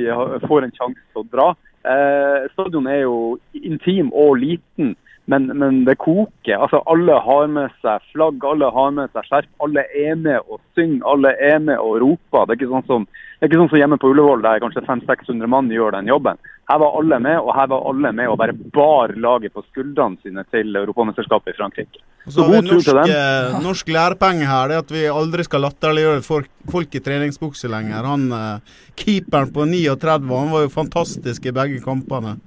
får 0.49 0.65
en 0.65 0.71
sjanse 0.73 1.01
til 1.13 1.21
å 1.21 1.27
dra. 1.29 1.43
Eh, 1.85 2.47
stadion 2.55 2.87
er 2.89 3.03
jo 3.03 3.17
intim 3.53 4.09
og 4.17 4.39
liten, 4.41 4.95
men, 5.25 5.45
men, 5.57 5.85
det 5.85 5.95
koker. 6.01 6.57
Altså, 6.61 6.81
alle 6.85 7.17
har 7.27 7.47
med 7.49 7.73
seg 7.81 8.03
flagg, 8.13 8.43
alle 8.45 8.69
har 8.73 8.91
med 8.93 9.13
seg 9.13 9.25
skjerf. 9.25 9.47
Alle 9.65 9.85
er 9.97 10.17
med 10.21 10.37
og 10.45 10.59
synger, 10.77 11.01
alle 11.09 11.31
er 11.41 11.57
med 11.63 11.81
og 11.81 11.97
roper. 12.03 12.45
Det 12.45 12.53
er 12.53 12.59
ikke 12.59 12.73
sånn 12.73 12.85
som, 12.89 13.07
ikke 13.41 13.57
sånn 13.57 13.71
som 13.71 13.81
hjemme 13.81 13.97
på 14.01 14.11
Ullevål, 14.13 14.45
der 14.45 14.61
kanskje 14.61 14.85
500-600 14.85 15.49
mann 15.49 15.73
gjør 15.73 15.97
den 15.97 16.13
jobben. 16.13 16.37
Her 16.69 16.81
var 16.81 16.97
alle 16.97 17.19
med, 17.21 17.39
og 17.41 17.51
her 17.57 17.69
var 17.73 17.89
alle 17.89 18.13
med 18.17 18.29
og 18.29 18.39
bare 18.41 18.57
bar 18.73 19.13
laget 19.21 19.53
på 19.53 19.65
skuldrene 19.67 20.17
sine 20.21 20.45
til 20.53 20.77
Europamesterskapet 20.77 21.53
i 21.53 21.57
Frankrike. 21.57 22.01
Så, 22.25 22.39
så 22.39 22.47
god 22.49 22.69
tur 22.69 22.81
til 22.81 22.97
dem. 23.01 23.13
Eh, 23.13 23.59
norsk 23.65 23.93
lærepenge 23.93 24.49
her 24.49 24.69
det 24.69 24.77
er 24.77 24.85
at 24.85 24.93
vi 24.93 25.05
aldri 25.09 25.45
skal 25.45 25.65
latterliggjøre 25.65 26.25
folk, 26.25 26.49
folk 26.73 26.97
i 26.97 27.01
treningsbukse 27.05 27.69
lenger. 27.69 28.05
Han 28.09 28.25
uh, 28.33 28.81
Keeperen 28.97 29.53
på 29.53 29.65
39 29.69 30.33
han 30.33 30.53
var 30.53 30.65
jo 30.65 30.73
fantastisk 30.73 31.45
i 31.45 31.53
begge 31.53 31.81
kampene. 31.85 32.39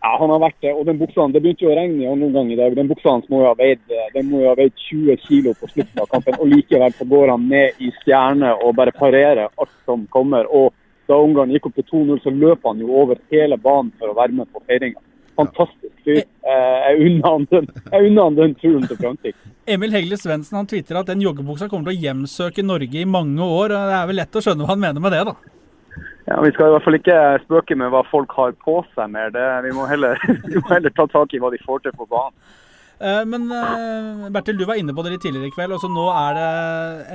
Ja, 0.00 0.14
han 0.16 0.32
har 0.32 0.40
vært 0.40 0.60
det. 0.64 0.72
Og 0.72 0.86
den 0.88 0.98
buksa, 1.00 1.28
Det 1.28 1.42
begynte 1.42 1.66
jo 1.66 1.72
å 1.72 1.76
regne 1.76 2.04
ja, 2.06 2.14
noen 2.16 2.32
gang 2.32 2.52
i 2.52 2.56
dag. 2.56 2.74
Den 2.76 2.88
buksa 2.88 3.12
hans 3.12 3.28
må 3.28 3.42
jo 3.42 3.50
ha 3.50 3.54
veid, 3.58 3.80
den 4.14 4.30
må 4.30 4.40
jo 4.40 4.48
ha 4.48 4.56
veid 4.56 4.72
20 4.88 5.20
kg 5.26 5.52
på 5.60 5.68
slutten 5.74 6.00
av 6.00 6.08
kampen. 6.12 6.38
Og 6.40 6.48
likevel 6.54 6.94
så 6.96 7.04
går 7.04 7.34
han 7.34 7.48
ned 7.48 7.82
i 7.84 7.92
stjerne 8.00 8.54
og 8.64 8.76
bare 8.80 8.96
parerer 8.96 9.48
alt 9.50 9.76
som 9.84 10.06
kommer. 10.14 10.48
og 10.48 10.72
da 11.10 11.18
Ungarn 11.18 11.50
gikk 11.50 11.66
opp 11.66 11.78
til 11.80 11.86
2-0, 11.90 12.18
så 12.22 12.30
løp 12.30 12.66
han 12.68 12.82
jo 12.82 12.90
over 13.02 13.18
hele 13.34 13.56
banen 13.58 13.90
for 13.98 14.12
å 14.12 14.16
være 14.18 14.36
med 14.40 14.50
på 14.54 14.62
feiringa. 14.68 15.00
Fantastisk 15.40 16.04
fyr. 16.04 16.20
Eh, 16.22 16.76
jeg 16.86 17.08
unner 17.08 17.32
han 17.34 18.36
den, 18.38 18.54
turen 18.60 18.86
til 18.86 18.98
Frankrike. 19.00 19.38
Emil 19.70 19.94
Hegle 19.94 20.18
Svendsen 20.20 20.68
twitrer 20.70 21.00
at 21.00 21.10
den 21.10 21.24
joggebuksa 21.24 21.66
kommer 21.70 21.90
til 21.90 21.98
å 21.98 22.04
hjemsøke 22.04 22.62
Norge 22.66 23.02
i 23.02 23.08
mange 23.08 23.42
år. 23.42 23.74
Det 23.74 23.96
er 23.98 24.06
vel 24.10 24.20
lett 24.22 24.38
å 24.38 24.44
skjønne 24.44 24.66
hva 24.66 24.74
han 24.74 24.84
mener 24.84 25.02
med 25.02 25.16
det, 25.16 25.24
da? 25.26 25.34
Ja, 26.30 26.38
Vi 26.44 26.52
skal 26.54 26.70
i 26.70 26.74
hvert 26.76 26.86
fall 26.86 26.96
ikke 27.00 27.20
spøke 27.42 27.76
med 27.78 27.90
hva 27.90 28.04
folk 28.06 28.32
har 28.38 28.52
på 28.62 28.80
seg 28.94 29.10
mer. 29.10 29.32
Det, 29.34 29.46
vi, 29.66 29.74
må 29.74 29.86
heller, 29.90 30.20
vi 30.50 30.60
må 30.60 30.68
heller 30.70 30.94
ta 30.94 31.08
tak 31.10 31.34
i 31.34 31.40
hva 31.42 31.50
de 31.50 31.58
får 31.64 31.82
til 31.86 31.96
på 31.98 32.06
banen. 32.10 32.36
Eh, 33.00 33.22
men 33.26 33.48
eh, 33.48 34.28
Bertil, 34.30 34.58
du 34.60 34.66
var 34.68 34.78
inne 34.78 34.92
på 34.94 35.02
det 35.02 35.14
litt 35.14 35.24
tidligere 35.24 35.48
i 35.48 35.54
kveld. 35.54 35.74
Også 35.74 35.90
nå 35.90 36.06
er 36.12 36.36
det 36.36 36.48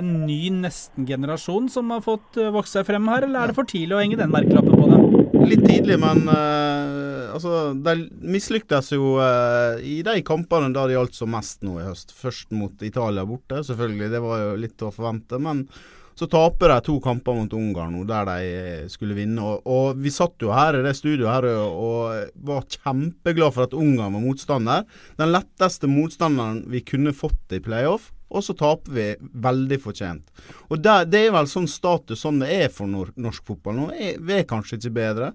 en 0.01 0.11
ny 0.25 0.39
nesten-generasjon 0.57 1.69
som 1.71 1.93
har 1.93 2.03
fått 2.03 2.41
eh, 2.41 2.51
vokse 2.53 2.79
seg 2.79 2.89
frem 2.89 3.07
her, 3.13 3.27
eller 3.27 3.43
er 3.43 3.53
det 3.53 3.57
for 3.59 3.69
tidlig 3.69 3.95
å 3.95 4.01
henge 4.01 4.19
den 4.19 4.33
merkelappen 4.33 4.75
på 4.81 4.89
dem? 4.91 5.03
Litt 5.45 5.61
tidlig, 5.61 5.99
men 6.01 6.23
uh, 6.25 7.35
altså, 7.35 7.75
de 7.85 8.07
mislyktes 8.33 8.89
jo 8.95 9.19
uh, 9.19 9.77
i 9.77 9.99
de 10.03 10.15
kampene 10.25 10.71
da 10.73 10.87
det 10.89 10.95
gjaldt 10.95 11.19
som 11.19 11.29
mest 11.35 11.61
nå 11.67 11.75
i 11.77 11.85
høst. 11.85 12.15
Først 12.17 12.49
mot 12.55 12.81
Italia 12.87 13.27
borte, 13.29 13.61
selvfølgelig. 13.67 14.09
Det 14.15 14.23
var 14.23 14.41
jo 14.41 14.55
litt 14.63 14.81
å 14.81 14.89
forvente. 14.95 15.37
men 15.37 15.67
så 16.15 16.27
taper 16.31 16.71
de 16.71 16.79
to 16.85 16.95
kamper 17.03 17.35
mot 17.35 17.53
Ungarn 17.53 17.91
nå, 17.91 18.05
der 18.07 18.27
de 18.29 18.89
skulle 18.91 19.17
vinne. 19.17 19.43
Og, 19.43 19.65
og, 19.67 19.99
vi 19.99 20.13
satt 20.13 20.39
jo 20.41 20.53
her 20.55 20.77
i 20.79 20.83
det 20.85 20.95
studioet 20.95 21.31
her 21.33 21.47
og 21.59 22.35
var 22.47 22.67
kjempeglad 22.71 23.55
for 23.55 23.67
at 23.67 23.75
Ungarn 23.75 24.15
var 24.15 24.23
motstander. 24.23 24.85
Den 25.19 25.33
letteste 25.35 25.89
motstanderen 25.91 26.63
vi 26.71 26.85
kunne 26.87 27.15
fått 27.15 27.57
i 27.57 27.59
playoff. 27.63 28.13
Og 28.35 28.41
så 28.41 28.55
taper 28.57 28.95
vi 28.95 29.03
veldig 29.43 29.77
fortjent. 29.83 30.31
Og 30.73 30.79
det, 30.81 30.95
det 31.13 31.27
er 31.27 31.35
vel 31.35 31.47
sånn 31.47 31.67
status 31.69 32.23
sånn 32.25 32.39
det 32.41 32.49
er 32.55 32.71
for 32.73 32.89
norsk 32.89 33.43
fotball 33.45 33.77
nå. 33.77 33.89
Vi 33.95 34.33
er 34.39 34.47
kanskje 34.49 34.79
ikke 34.79 34.95
bedre. 34.95 35.29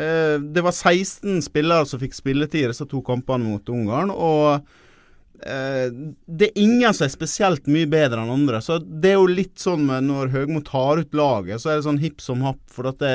Eh, 0.00 0.38
det 0.40 0.64
var 0.64 0.72
16 0.72 1.42
spillere 1.44 1.86
som 1.86 2.00
fikk 2.00 2.16
spilletid 2.16 2.70
disse 2.70 2.88
to 2.88 3.02
kampene 3.04 3.50
mot 3.50 3.74
Ungarn. 3.74 4.10
og 4.10 4.62
Eh, 4.62 4.70
det 5.42 6.46
er 6.46 6.60
ingen 6.60 6.94
som 6.94 7.06
er 7.06 7.10
spesielt 7.10 7.66
mye 7.70 7.88
bedre 7.90 8.22
enn 8.22 8.30
andre. 8.30 8.60
Så 8.62 8.78
det 8.78 9.10
er 9.10 9.16
jo 9.18 9.30
litt 9.30 9.58
sånn 9.58 9.84
med 9.88 10.06
når 10.06 10.30
Høgmo 10.34 10.62
tar 10.66 11.02
ut 11.02 11.16
laget, 11.18 11.62
så 11.62 11.72
er 11.72 11.80
det 11.80 11.86
sånn 11.88 12.02
hipp 12.02 12.22
som 12.22 12.44
happ. 12.46 12.60
For 12.70 12.86
at 12.92 13.00
det, 13.02 13.14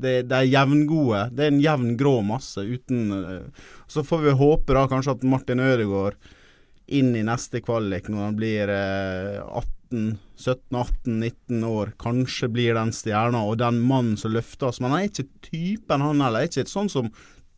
det, 0.00 0.14
det 0.30 0.38
er 0.38 0.48
jevngode. 0.48 1.26
Det 1.36 1.44
er 1.44 1.52
en 1.52 1.62
jevn 1.62 1.92
grå 2.00 2.14
masse 2.24 2.64
uten 2.64 3.12
uh, 3.12 3.66
Så 3.90 4.04
får 4.06 4.24
vi 4.24 4.38
håpe 4.40 4.76
da 4.76 4.86
kanskje 4.88 5.18
at 5.18 5.26
Martin 5.28 5.60
Ødegaard 5.64 6.16
inn 6.88 7.12
i 7.12 7.26
neste 7.26 7.60
kvalik, 7.60 8.08
når 8.08 8.24
han 8.24 8.38
blir 8.38 8.72
uh, 8.72 9.60
18 9.60 10.16
17-18-19 10.38 11.62
år, 11.64 11.92
kanskje 11.98 12.50
blir 12.52 12.76
den 12.76 12.90
stjerna 12.92 13.40
og 13.48 13.56
den 13.62 13.80
mannen 13.80 14.18
som 14.20 14.34
løfter 14.34 14.68
oss. 14.68 14.80
Men 14.80 14.92
han 14.92 15.00
er 15.00 15.08
ikke 15.08 15.48
typen, 15.48 16.04
han 16.04 16.20
heller. 16.22 16.44
Er 16.44 16.50
ikke 16.50 16.68
sånn 16.68 16.92
som 16.92 17.08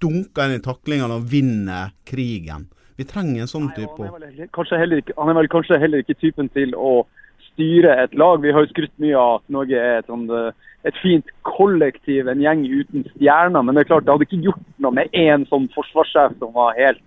dunker 0.01 0.47
inn 0.47 0.61
i 0.61 0.65
taklingene 0.65 1.19
og 1.19 1.27
vinner 1.31 1.91
krigen. 2.09 2.69
Vi 3.01 3.07
trenger 3.09 3.47
en 3.47 3.49
sånn 3.49 3.71
type. 3.73 3.97
Han, 3.97 4.25
han, 4.29 5.31
er 5.33 5.39
vel 5.39 5.49
kanskje 5.49 5.79
heller 5.81 6.03
ikke 6.03 6.19
typen 6.21 6.51
til 6.53 6.75
å 6.77 7.07
styre 7.47 7.95
et 8.03 8.17
lag. 8.21 8.43
Vi 8.43 8.53
har 8.53 8.67
jo 8.67 8.73
skrytt 8.75 8.93
mye 9.01 9.17
av 9.17 9.39
at 9.39 9.55
Norge 9.57 9.79
er 9.81 10.03
et, 10.03 10.11
sånt, 10.11 10.29
eh, 10.37 10.75
et 10.89 10.99
fint 11.01 11.33
kollektiv, 11.49 12.29
en 12.29 12.43
gjeng 12.45 12.67
uten 12.69 13.07
stjerner. 13.15 13.65
Men 13.65 13.79
det 13.79 13.87
er 13.87 13.91
klart, 13.95 14.05
det 14.05 14.13
hadde 14.13 14.29
ikke 14.29 14.43
gjort 14.51 14.67
noe 14.85 14.99
med 14.99 15.17
én 15.17 15.49
sånn 15.49 15.71
forsvarssjef 15.73 16.37
som 16.43 16.53
var 16.59 16.77
helt 16.77 17.01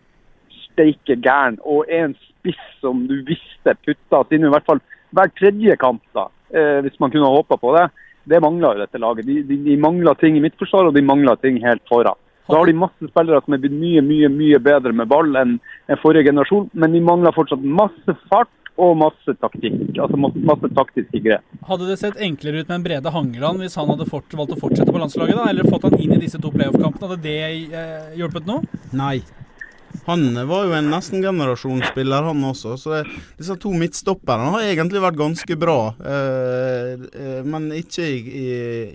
steike 0.72 1.20
gæren, 1.22 1.60
og 1.62 1.86
en 1.94 2.18
spiss 2.18 2.64
som 2.82 3.06
du 3.06 3.20
visste 3.28 3.78
putta 3.86 4.24
sine 4.32 4.50
i 4.50 4.54
hvert 4.56 4.66
fall 4.66 4.82
hver 5.14 5.30
tredje 5.38 5.78
kamp, 5.78 6.02
da, 6.18 6.26
eh, 6.58 6.80
hvis 6.82 6.98
man 7.04 7.14
kunne 7.14 7.30
håpa 7.30 7.60
på 7.62 7.78
det. 7.78 7.86
Det 8.34 8.42
mangler 8.42 8.80
jo 8.80 8.86
dette 8.88 9.02
laget. 9.04 9.30
De, 9.30 9.42
de, 9.46 9.62
de 9.68 9.78
mangler 9.78 10.18
ting 10.18 10.40
i 10.40 10.42
midtforsvaret, 10.42 10.90
og 10.90 10.98
de 10.98 11.06
mangler 11.06 11.38
ting 11.44 11.62
helt 11.62 11.86
foran. 11.92 12.18
Så 12.48 12.58
har 12.58 12.68
de 12.68 12.76
masse 12.76 13.08
spillere 13.08 13.40
som 13.46 13.56
er 13.56 13.62
blitt 13.64 13.76
mye 13.78 14.02
mye, 14.04 14.30
mye 14.32 14.60
bedre 14.64 14.92
med 14.96 15.08
ball 15.12 15.32
enn 15.40 15.58
forrige 16.02 16.28
generasjon, 16.32 16.68
men 16.74 16.96
de 16.96 17.04
mangler 17.04 17.36
fortsatt 17.36 17.64
masse 17.64 18.18
fart 18.28 18.52
og 18.82 18.98
masse 18.98 19.36
taktikk. 19.42 19.78
Altså 20.02 20.18
masse 20.18 20.70
taktiske 20.74 21.22
grep. 21.24 21.46
Hadde 21.70 21.88
det 21.90 22.00
sett 22.02 22.20
enklere 22.26 22.64
ut 22.64 22.72
med 22.72 22.80
en 22.80 22.88
Brede 22.88 23.14
Hangeland 23.14 23.62
hvis 23.64 23.78
han 23.80 23.90
hadde 23.92 24.10
fort, 24.10 24.34
valgt 24.34 24.56
å 24.58 24.60
fortsette 24.60 24.92
på 24.92 25.02
landslaget, 25.02 25.38
da? 25.38 25.48
Eller 25.52 25.70
fått 25.70 25.88
han 25.88 26.00
inn 26.00 26.18
i 26.18 26.22
disse 26.24 26.42
to 26.42 26.52
playoff-kampene? 26.54 27.14
Hadde 27.14 27.24
det 27.24 27.40
eh, 27.46 28.12
hjulpet 28.20 28.50
noe? 28.50 28.66
Nei. 28.98 29.20
Han 30.08 30.24
var 30.50 30.66
jo 30.66 30.74
en 30.74 30.90
nesten-generasjonsspiller, 30.92 32.26
han 32.26 32.48
også. 32.50 32.74
Så 32.82 32.96
det, 32.96 33.04
disse 33.38 33.56
to 33.62 33.72
midtstopperne 33.78 34.50
har 34.56 34.66
egentlig 34.72 35.04
vært 35.04 35.20
ganske 35.22 35.58
bra. 35.60 35.78
Eh, 36.02 37.06
eh, 37.14 37.44
men 37.46 37.70
ikke 37.78 38.08
i, 38.10 38.42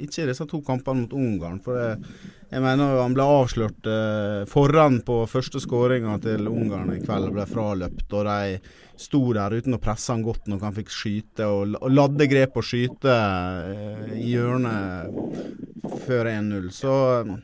ikke 0.04 0.24
i, 0.24 0.28
disse 0.32 0.48
to 0.50 0.60
kampene 0.66 1.04
mot 1.04 1.14
Ungarn. 1.16 1.62
For 1.64 1.78
det, 1.78 2.34
jeg 2.48 2.64
mener 2.64 2.94
jo 2.94 3.00
han 3.02 3.14
ble 3.16 3.24
avslørt 3.28 3.88
eh, 3.92 4.42
foran 4.48 5.02
på 5.04 5.20
første 5.28 5.60
skåringa 5.60 6.14
til 6.24 6.48
Ungarn 6.48 6.94
i 6.94 7.02
kveld. 7.02 7.28
Ble 7.34 7.44
fraløpt. 7.48 8.06
og 8.12 8.24
de 8.28 8.58
sto 8.98 9.20
der 9.36 9.54
uten 9.54 9.76
å 9.76 9.82
presse 9.82 10.10
han 10.10 10.24
godt 10.26 10.48
nok 10.50 10.64
han 10.64 10.74
fikk 10.74 10.88
skyte, 10.90 11.46
og, 11.46 11.76
og 11.78 11.92
ladde 11.92 12.26
grep 12.30 12.56
og 12.58 12.66
skyte 12.66 13.12
eh, 13.12 14.16
i 14.16 14.32
hjørnet 14.32 15.92
før 16.06 16.32
1-0. 16.32 16.72
Så 16.74 16.94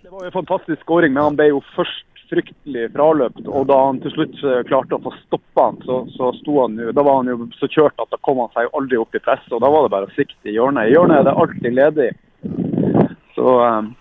Det 0.00 0.11
var 0.11 0.25
jo 0.25 0.30
en 0.32 0.38
fantastisk 0.40 0.82
skåring, 0.87 1.12
men 1.14 1.28
han 1.28 1.38
ble 1.38 1.50
jo 1.52 1.61
først 1.75 2.25
fryktelig 2.30 2.88
fraløpt. 2.94 3.44
Og 3.44 3.68
da 3.68 3.76
han 3.87 4.00
til 4.02 4.14
slutt 4.14 4.40
eh, 4.40 4.62
klarte 4.70 4.96
å 4.96 5.04
få 5.04 5.12
stoppa 5.20 5.68
han, 5.68 5.82
så, 5.84 6.00
så 6.16 6.32
sto 6.40 6.62
han 6.62 6.80
jo 6.80 6.94
Da 6.96 7.04
var 7.04 7.20
han 7.20 7.28
jo 7.30 7.50
så 7.58 7.68
kjørt 7.68 8.00
at 8.00 8.11
da 8.14 8.20
kom 8.25 8.40
han 8.42 8.52
seg 8.56 8.73
aldri 8.73 8.99
opp 9.00 9.14
i 9.14 9.23
press, 9.23 9.44
og 9.52 9.61
da 9.64 9.70
var 9.73 9.84
det 9.84 9.92
bare 9.94 10.08
å 10.08 10.16
sikte 10.16 10.49
i 10.49 10.56
hjørnet. 10.56 10.88
I 10.88 10.96
hjørnet 10.96 11.20
er 11.20 11.28
det 11.28 11.37
alltid 11.44 11.78
ledig. 11.78 12.11
Så 13.34 13.52
um, 13.61 13.92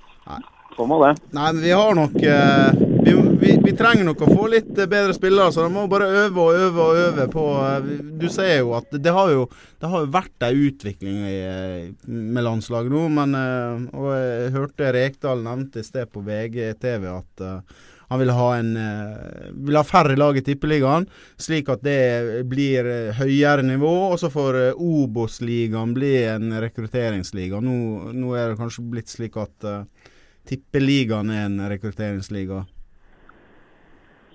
sånn 0.77 0.91
var 0.91 1.05
det. 1.07 1.13
Nei, 1.35 1.51
men 1.51 1.63
vi 1.63 1.77
har 1.77 1.95
nok 1.97 2.19
uh 2.23 2.89
vi, 3.03 3.13
vi, 3.39 3.59
vi, 3.63 3.73
trenger 3.77 4.05
nok 4.07 4.23
å 4.23 4.31
få 4.31 4.47
litt 4.51 4.71
bedre 4.75 5.13
spillere, 5.15 5.51
så 5.51 5.65
de 5.65 5.71
må 5.73 5.85
bare 5.91 6.07
øve 6.23 6.43
og 6.43 6.59
øve 6.65 6.83
og 6.83 6.99
øve 7.03 7.27
på 7.31 7.45
eh, 7.59 7.87
Du 8.21 8.27
ser 8.31 8.61
jo 8.61 8.73
at 8.77 8.93
det 8.95 9.13
har 9.13 9.31
jo, 9.33 9.47
det 9.81 9.89
har 9.91 10.05
jo 10.05 10.11
vært 10.13 10.45
ei 10.47 10.53
utvikling 10.69 11.23
i, 11.27 11.39
eh, 11.47 11.87
med 12.07 12.45
landslaget 12.45 12.93
nå, 12.93 13.07
men 13.17 13.39
eh, 13.39 13.87
Og 13.99 14.11
jeg 14.15 14.53
hørte 14.57 14.93
Rekdal 14.95 15.43
nevnte 15.43 15.83
i 15.83 15.87
sted 15.87 16.11
på 16.13 16.23
VGTV 16.23 17.09
at 17.13 17.49
han 18.11 18.19
vil 18.19 18.29
ha, 18.35 18.47
en, 18.59 18.75
vil 19.65 19.77
ha 19.79 19.81
færre 19.87 20.13
lag 20.19 20.37
i 20.37 20.43
Tippeligaen, 20.45 21.07
slik 21.41 21.71
at 21.73 21.81
det 21.81 22.43
blir 22.45 22.85
høyere 23.17 23.63
nivå. 23.65 23.89
Og 24.11 24.19
så 24.21 24.29
får 24.29 24.75
Obos-ligaen 24.75 25.95
bli 25.95 26.11
en 26.29 26.53
rekrutteringsliga. 26.61 27.63
Nå, 27.63 27.77
nå, 28.13 28.35
er 28.37 28.51
det 28.51 28.59
kanskje 28.59 28.85
blitt 28.91 29.09
slik 29.09 29.39
at 29.41 29.65
Tippeligaen 30.47 31.31
er 31.31 31.45
en 31.47 31.59
rekrutteringsliga. 31.71 32.63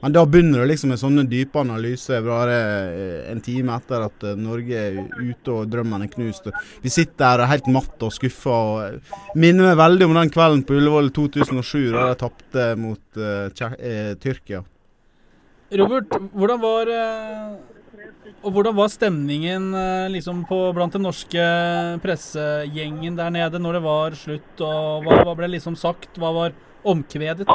Men 0.00 0.14
da 0.14 0.22
begynner 0.26 0.62
det 0.62 0.70
liksom 0.70 0.92
med 0.92 1.00
sånne 1.00 1.24
dype 1.26 1.58
analyser 1.58 2.26
eh, 2.52 3.30
en 3.32 3.40
time 3.42 3.74
etter 3.74 4.04
at 4.06 4.26
eh, 4.30 4.36
Norge 4.38 4.78
er 4.78 4.98
ute 5.18 5.54
og 5.54 5.70
drømmen 5.72 6.04
er 6.06 6.12
knust. 6.12 6.46
Vi 6.84 6.92
sitter 6.92 7.26
her 7.26 7.42
er 7.42 7.50
helt 7.50 7.70
matte 7.74 8.06
og 8.06 8.14
skuffa. 8.14 8.58
Eh, 8.86 9.16
minner 9.34 9.72
meg 9.72 9.80
veldig 9.80 10.06
om 10.06 10.14
den 10.20 10.30
kvelden 10.34 10.62
på 10.68 10.78
Ullevål 10.78 11.10
2007 11.16 11.88
da 11.96 12.06
de 12.12 12.20
tapte 12.20 12.68
mot 12.78 13.18
uh, 13.18 14.14
Tyrkia. 14.22 14.62
Robert, 15.78 16.14
hvordan 16.32 16.62
var, 16.62 16.92
og 18.42 18.54
hvordan 18.54 18.76
var 18.76 18.90
stemningen 18.92 19.72
liksom 20.12 20.44
på, 20.48 20.60
blant 20.76 20.94
den 20.94 21.04
norske 21.06 21.44
pressegjengen 22.04 23.18
der 23.18 23.34
nede 23.34 23.60
når 23.62 23.78
det 23.78 23.84
var 23.84 24.16
slutt? 24.18 24.62
og 24.62 25.04
Hva, 25.06 25.20
hva 25.26 25.36
ble 25.38 25.50
liksom 25.56 25.76
sagt? 25.78 26.10
Hva 26.20 26.32
var 26.36 26.56
omkvedet? 26.88 27.48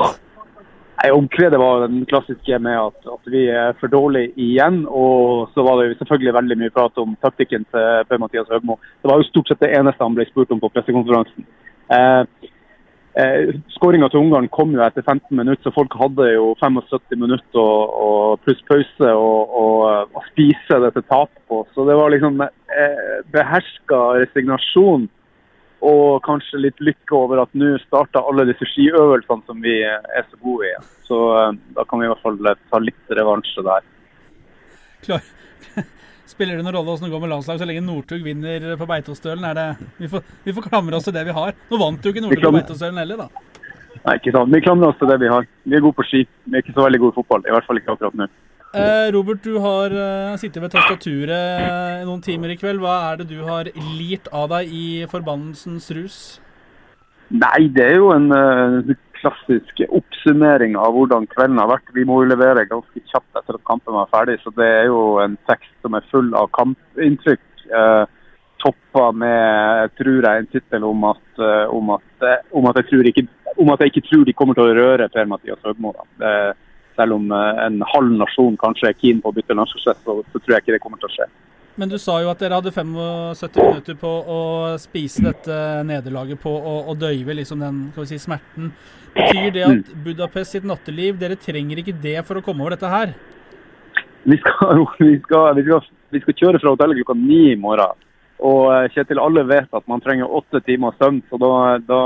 Omkvedet 1.11 1.59
var 1.59 1.87
den 1.87 2.05
klassiske 2.05 2.59
med 2.63 2.77
at, 2.79 3.07
at, 3.11 3.25
vi 3.27 3.47
er 3.51 3.73
for 3.79 3.91
dårlige 3.91 4.31
igjen. 4.39 4.83
Og 4.87 5.49
så 5.55 5.65
var 5.65 5.81
det 5.81 5.97
selvfølgelig 5.99 6.35
veldig 6.37 6.57
mye 6.61 6.73
prat 6.75 7.01
om 7.01 7.17
taktikken 7.23 7.65
til 7.73 8.05
Per-Mathias 8.07 8.51
Høgmo. 8.51 8.77
Det 9.01 9.11
var 9.11 9.19
jo 9.19 9.27
stort 9.27 9.51
sett 9.51 9.63
det 9.65 9.73
eneste 9.75 10.03
han 10.03 10.15
ble 10.15 10.27
spurt 10.29 10.53
om 10.55 10.61
på 10.63 10.71
pressekonferansen. 10.71 11.47
Eh, 11.91 12.51
eh, 13.19 13.53
Skåringa 13.75 14.09
til 14.11 14.21
Ungarn 14.23 14.49
kom 14.53 14.73
jo 14.75 14.83
etter 14.85 15.05
15 15.05 15.35
minutter, 15.37 15.61
så 15.65 15.75
folk 15.75 15.95
hadde 15.99 16.29
jo 16.33 16.53
75 16.61 17.19
minutter 17.21 17.59
og, 17.59 17.97
og 18.05 18.45
pluss 18.45 18.61
pause 18.69 19.11
å 19.13 20.23
spise 20.31 20.79
dette 20.83 21.03
tapet 21.09 21.41
på. 21.49 21.63
Så 21.75 21.85
det 21.89 21.97
var 21.99 22.13
liksom 22.13 22.41
eh, 22.43 23.19
beherska 23.33 24.01
resignasjon 24.21 25.09
og 25.83 26.23
kanskje 26.23 26.61
litt 26.63 26.79
lykke 26.79 27.15
over 27.17 27.41
at 27.43 27.55
nå 27.59 27.73
starta 27.83 28.23
alle 28.23 28.47
disse 28.47 28.67
skiøvelsene 28.71 29.43
som 29.49 29.63
vi 29.63 29.81
er 29.83 30.27
så 30.29 30.39
gode 30.43 30.69
i. 30.69 30.75
Så 31.07 31.19
eh, 31.39 31.57
da 31.77 31.87
kan 31.87 32.01
vi 32.01 32.07
i 32.07 32.13
hvert 32.13 32.23
fall 32.23 32.39
ta 32.71 32.83
litt 32.83 33.17
revansje 33.19 33.65
der. 33.67 33.89
Klar. 35.03 35.31
Spiller 36.33 36.57
det 36.57 36.65
noen 36.65 36.73
rolle 36.73 36.89
hvordan 36.89 37.07
det 37.07 37.13
går 37.13 37.23
med 37.23 37.33
landslag 37.35 37.59
så 37.61 37.69
lenge 37.69 37.85
Northug 37.85 38.23
vinner 38.25 38.71
på 38.79 38.87
Beitostølen? 38.89 39.45
Er 39.45 39.57
det, 39.59 39.89
vi, 39.99 40.09
får, 40.09 40.23
vi 40.45 40.55
får 40.57 40.69
klamre 40.71 40.97
oss 40.97 41.05
til 41.05 41.13
det 41.15 41.27
vi 41.27 41.35
har. 41.35 41.57
Nå 41.69 41.81
vant 41.81 42.05
jo 42.05 42.13
ikke 42.13 42.23
Northug 42.25 42.47
på 42.47 42.55
Beitostølen 42.57 43.01
heller, 43.03 43.25
da. 43.25 43.49
Nei, 44.03 44.17
ikke 44.17 44.33
sant. 44.35 44.51
Vi 44.51 44.63
klamrer 44.63 44.89
oss 44.89 44.97
til 44.99 45.11
det 45.11 45.19
vi 45.21 45.29
har. 45.31 45.45
Vi 45.63 45.77
er 45.77 45.83
gode 45.83 45.95
på 45.99 46.07
ski. 46.09 46.23
Vi 46.25 46.57
er 46.57 46.65
ikke 46.65 46.75
så 46.75 46.87
veldig 46.87 46.99
gode 47.03 47.15
i 47.15 47.19
fotball. 47.21 47.45
I 47.47 47.53
hvert 47.55 47.69
fall 47.69 47.79
ikke 47.79 47.93
akkurat 47.95 48.17
nå. 48.19 48.27
Eh, 48.73 49.07
Robert, 49.13 49.43
du 49.45 49.59
har 49.61 49.93
uh, 49.93 50.33
sittet 50.41 50.63
ved 50.63 50.71
tastaturet 50.73 51.29
uh, 51.29 51.99
noen 52.07 52.23
timer 52.25 52.55
i 52.55 52.57
kveld. 52.57 52.81
Hva 52.81 52.95
er 53.11 53.21
det 53.21 53.27
du 53.29 53.43
har 53.45 53.69
lirt 53.99 54.25
av 54.33 54.49
deg 54.55 54.73
i 54.73 54.87
forbannelsens 55.11 55.91
rus? 55.93 56.17
Nei, 57.29 57.69
det 57.73 57.85
er 57.85 57.99
jo 58.01 58.09
en 58.15 58.33
uh, 58.33 58.95
klassisk 59.23 59.83
oppsummering 59.87 60.75
av 60.79 60.95
hvordan 60.95 61.27
kvelden 61.31 61.61
har 61.61 61.71
vært. 61.71 61.93
Vi 61.95 62.05
må 62.07 62.21
jo 62.21 62.31
levere 62.33 62.67
ganske 62.69 63.03
kjapt 63.11 63.39
etter 63.39 63.57
at 63.57 63.67
kampen 63.69 63.95
var 63.95 64.11
ferdig, 64.11 64.39
så 64.43 64.51
det 64.57 64.67
er 64.67 64.89
jo 64.91 65.21
en 65.23 65.37
tekst 65.49 65.73
som 65.85 65.95
er 65.97 66.09
full 66.11 66.33
av 66.37 66.51
kampinntrykk. 66.57 67.45
Eh, 67.71 68.03
toppa 68.63 69.09
med, 69.11 69.91
tror 69.99 70.23
jeg, 70.23 70.39
en 70.39 70.51
tittel 70.51 70.85
om, 70.87 71.01
om, 71.03 71.89
om, 71.95 72.67
at 72.69 72.93
ikke, 73.11 73.25
om 73.59 73.73
at 73.73 73.81
jeg 73.83 73.91
ikke 73.91 74.05
tror 74.07 74.27
de 74.27 74.35
kommer 74.39 74.55
til 74.55 74.69
å 74.69 74.75
røre 74.77 75.09
Per-Mathias 75.11 75.63
Høgmo. 75.67 75.91
Selv 76.95 77.17
om 77.17 77.31
eh, 77.33 77.63
en 77.65 77.81
halv 77.95 78.19
nasjon 78.21 78.59
kanskje 78.61 78.91
er 78.91 78.99
keen 78.99 79.19
på 79.23 79.31
å 79.31 79.35
bytte 79.35 79.57
landslagsdress, 79.57 80.03
så, 80.05 80.19
så 80.31 80.39
tror 80.43 80.55
jeg 80.55 80.63
ikke 80.63 80.77
det 80.77 80.83
kommer 80.85 81.01
til 81.01 81.11
å 81.11 81.15
skje. 81.17 81.29
Men 81.75 81.89
du 81.89 81.97
sa 81.97 82.19
jo 82.21 82.29
at 82.29 82.41
dere 82.41 82.59
hadde 82.59 82.71
75 82.73 83.55
minutter 83.57 83.95
på 83.97 84.09
å 84.09 84.41
spise 84.81 85.23
dette 85.25 85.55
nederlaget 85.87 86.37
på 86.41 86.51
å 86.53 86.93
døyve 86.93 87.33
liksom 87.39 87.63
den 87.63 87.79
si, 88.05 88.19
smerten. 88.21 88.69
Betyr 89.15 89.49
det 89.55 89.63
at 89.65 89.79
mm. 89.79 90.03
Budapest 90.05 90.53
sitt 90.53 90.67
natteliv, 90.69 91.17
dere 91.21 91.37
trenger 91.37 91.81
ikke 91.81 91.95
det 92.03 92.19
for 92.27 92.37
å 92.37 92.45
komme 92.45 92.65
over 92.65 92.75
dette 92.75 92.89
her? 92.89 93.15
Vi 94.29 94.37
skal, 94.41 94.85
vi 95.01 95.17
skal, 95.25 95.49
vi 95.57 95.65
skal, 95.65 95.89
vi 96.13 96.23
skal 96.23 96.39
kjøre 96.43 96.61
fra 96.61 96.75
hotellet 96.75 97.01
klokka 97.01 97.17
ni 97.17 97.41
i 97.55 97.59
morgen. 97.59 97.97
Og 98.43 98.69
eh, 98.75 98.87
Kjetil, 98.93 99.21
alle 99.23 99.45
vet 99.47 99.73
at 99.73 99.85
man 99.89 100.01
trenger 100.03 100.29
åtte 100.29 100.61
timer 100.67 100.93
søvn, 100.99 101.21
så 101.29 101.41
da, 101.41 101.51
da 101.87 101.99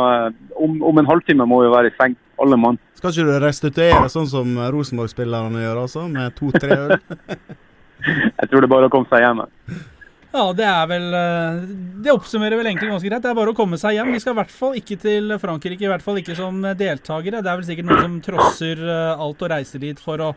om, 0.56 0.80
om, 0.86 1.00
en 1.00 1.10
halvtime 1.10 1.48
må 1.50 1.64
vi 1.66 1.72
være 1.74 1.92
i 1.92 1.96
seng, 1.98 2.16
alle 2.40 2.60
mann. 2.62 2.80
Skal 3.00 3.12
ikke 3.12 3.30
du 3.30 3.40
restituere 3.42 4.10
sånn 4.12 4.30
som 4.30 4.60
Rosenborg-spillerne 4.72 5.64
gjør, 5.64 5.88
altså? 5.88 6.06
Med 6.12 6.36
to-tre 6.38 6.84
øl? 6.86 7.00
Jeg 8.40 8.50
tror 8.50 8.62
det 8.62 8.68
er 8.68 8.76
bare 8.76 8.90
å 8.90 8.94
komme 8.94 9.10
seg 9.12 9.24
hjem. 9.26 9.46
Ja, 10.38 10.44
det 10.54 10.66
er 10.68 10.88
vel 10.90 11.06
eh, 11.16 11.60
Det 12.04 12.12
oppsummerer 12.12 12.60
vel 12.60 12.68
egentlig 12.70 12.90
ganske 12.92 13.10
greit. 13.10 13.24
Det 13.24 13.30
er 13.32 13.38
bare 13.38 13.54
å 13.54 13.58
komme 13.58 13.80
seg 13.80 13.96
hjem. 13.96 14.12
Vi 14.14 14.22
skal 14.22 14.36
i 14.36 14.40
hvert 14.42 14.54
fall 14.54 14.76
ikke 14.80 14.98
til 15.02 15.34
Frankrike, 15.42 15.86
i 15.86 15.92
hvert 15.92 16.04
fall 16.04 16.20
ikke 16.22 16.36
som 16.38 16.60
deltakere. 16.78 17.42
Det 17.42 17.52
er 17.52 17.62
vel 17.62 17.68
sikkert 17.70 17.88
noen 17.90 18.04
som 18.04 18.18
trosser 18.26 18.84
eh, 18.84 19.24
alt 19.24 19.46
og 19.46 19.54
reiser 19.54 19.82
dit 19.82 20.02
for 20.04 20.22
å, 20.26 20.30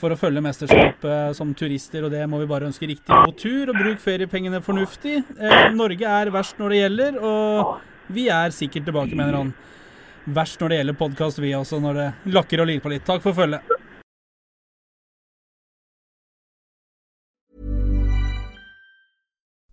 for 0.00 0.14
å 0.14 0.18
følge 0.20 0.44
mesterskapet 0.46 1.36
som 1.38 1.52
turister, 1.58 2.06
og 2.06 2.14
det 2.14 2.22
må 2.30 2.40
vi 2.40 2.48
bare 2.50 2.70
ønske 2.70 2.88
riktig 2.88 3.12
god 3.12 3.36
tur. 3.42 3.74
Og 3.74 3.82
bruk 3.82 4.00
feriepengene 4.04 4.62
fornuftig. 4.64 5.18
Eh, 5.36 5.68
Norge 5.76 6.16
er 6.22 6.32
verst 6.34 6.62
når 6.62 6.72
det 6.76 6.80
gjelder, 6.84 7.20
og 7.20 8.14
vi 8.14 8.30
er 8.32 8.54
sikkert 8.54 8.88
tilbake, 8.88 9.18
mener 9.18 9.40
han. 9.40 9.54
Verst 10.32 10.62
når 10.62 10.70
det 10.70 10.80
gjelder 10.80 11.00
podkast, 11.02 11.42
vi 11.42 11.54
også, 11.58 11.82
når 11.82 11.98
det 11.98 12.10
lakker 12.38 12.62
og 12.62 12.70
lir 12.70 12.82
på 12.84 12.94
litt. 12.94 13.04
Takk 13.08 13.24
for 13.26 13.34
følget. 13.34 13.71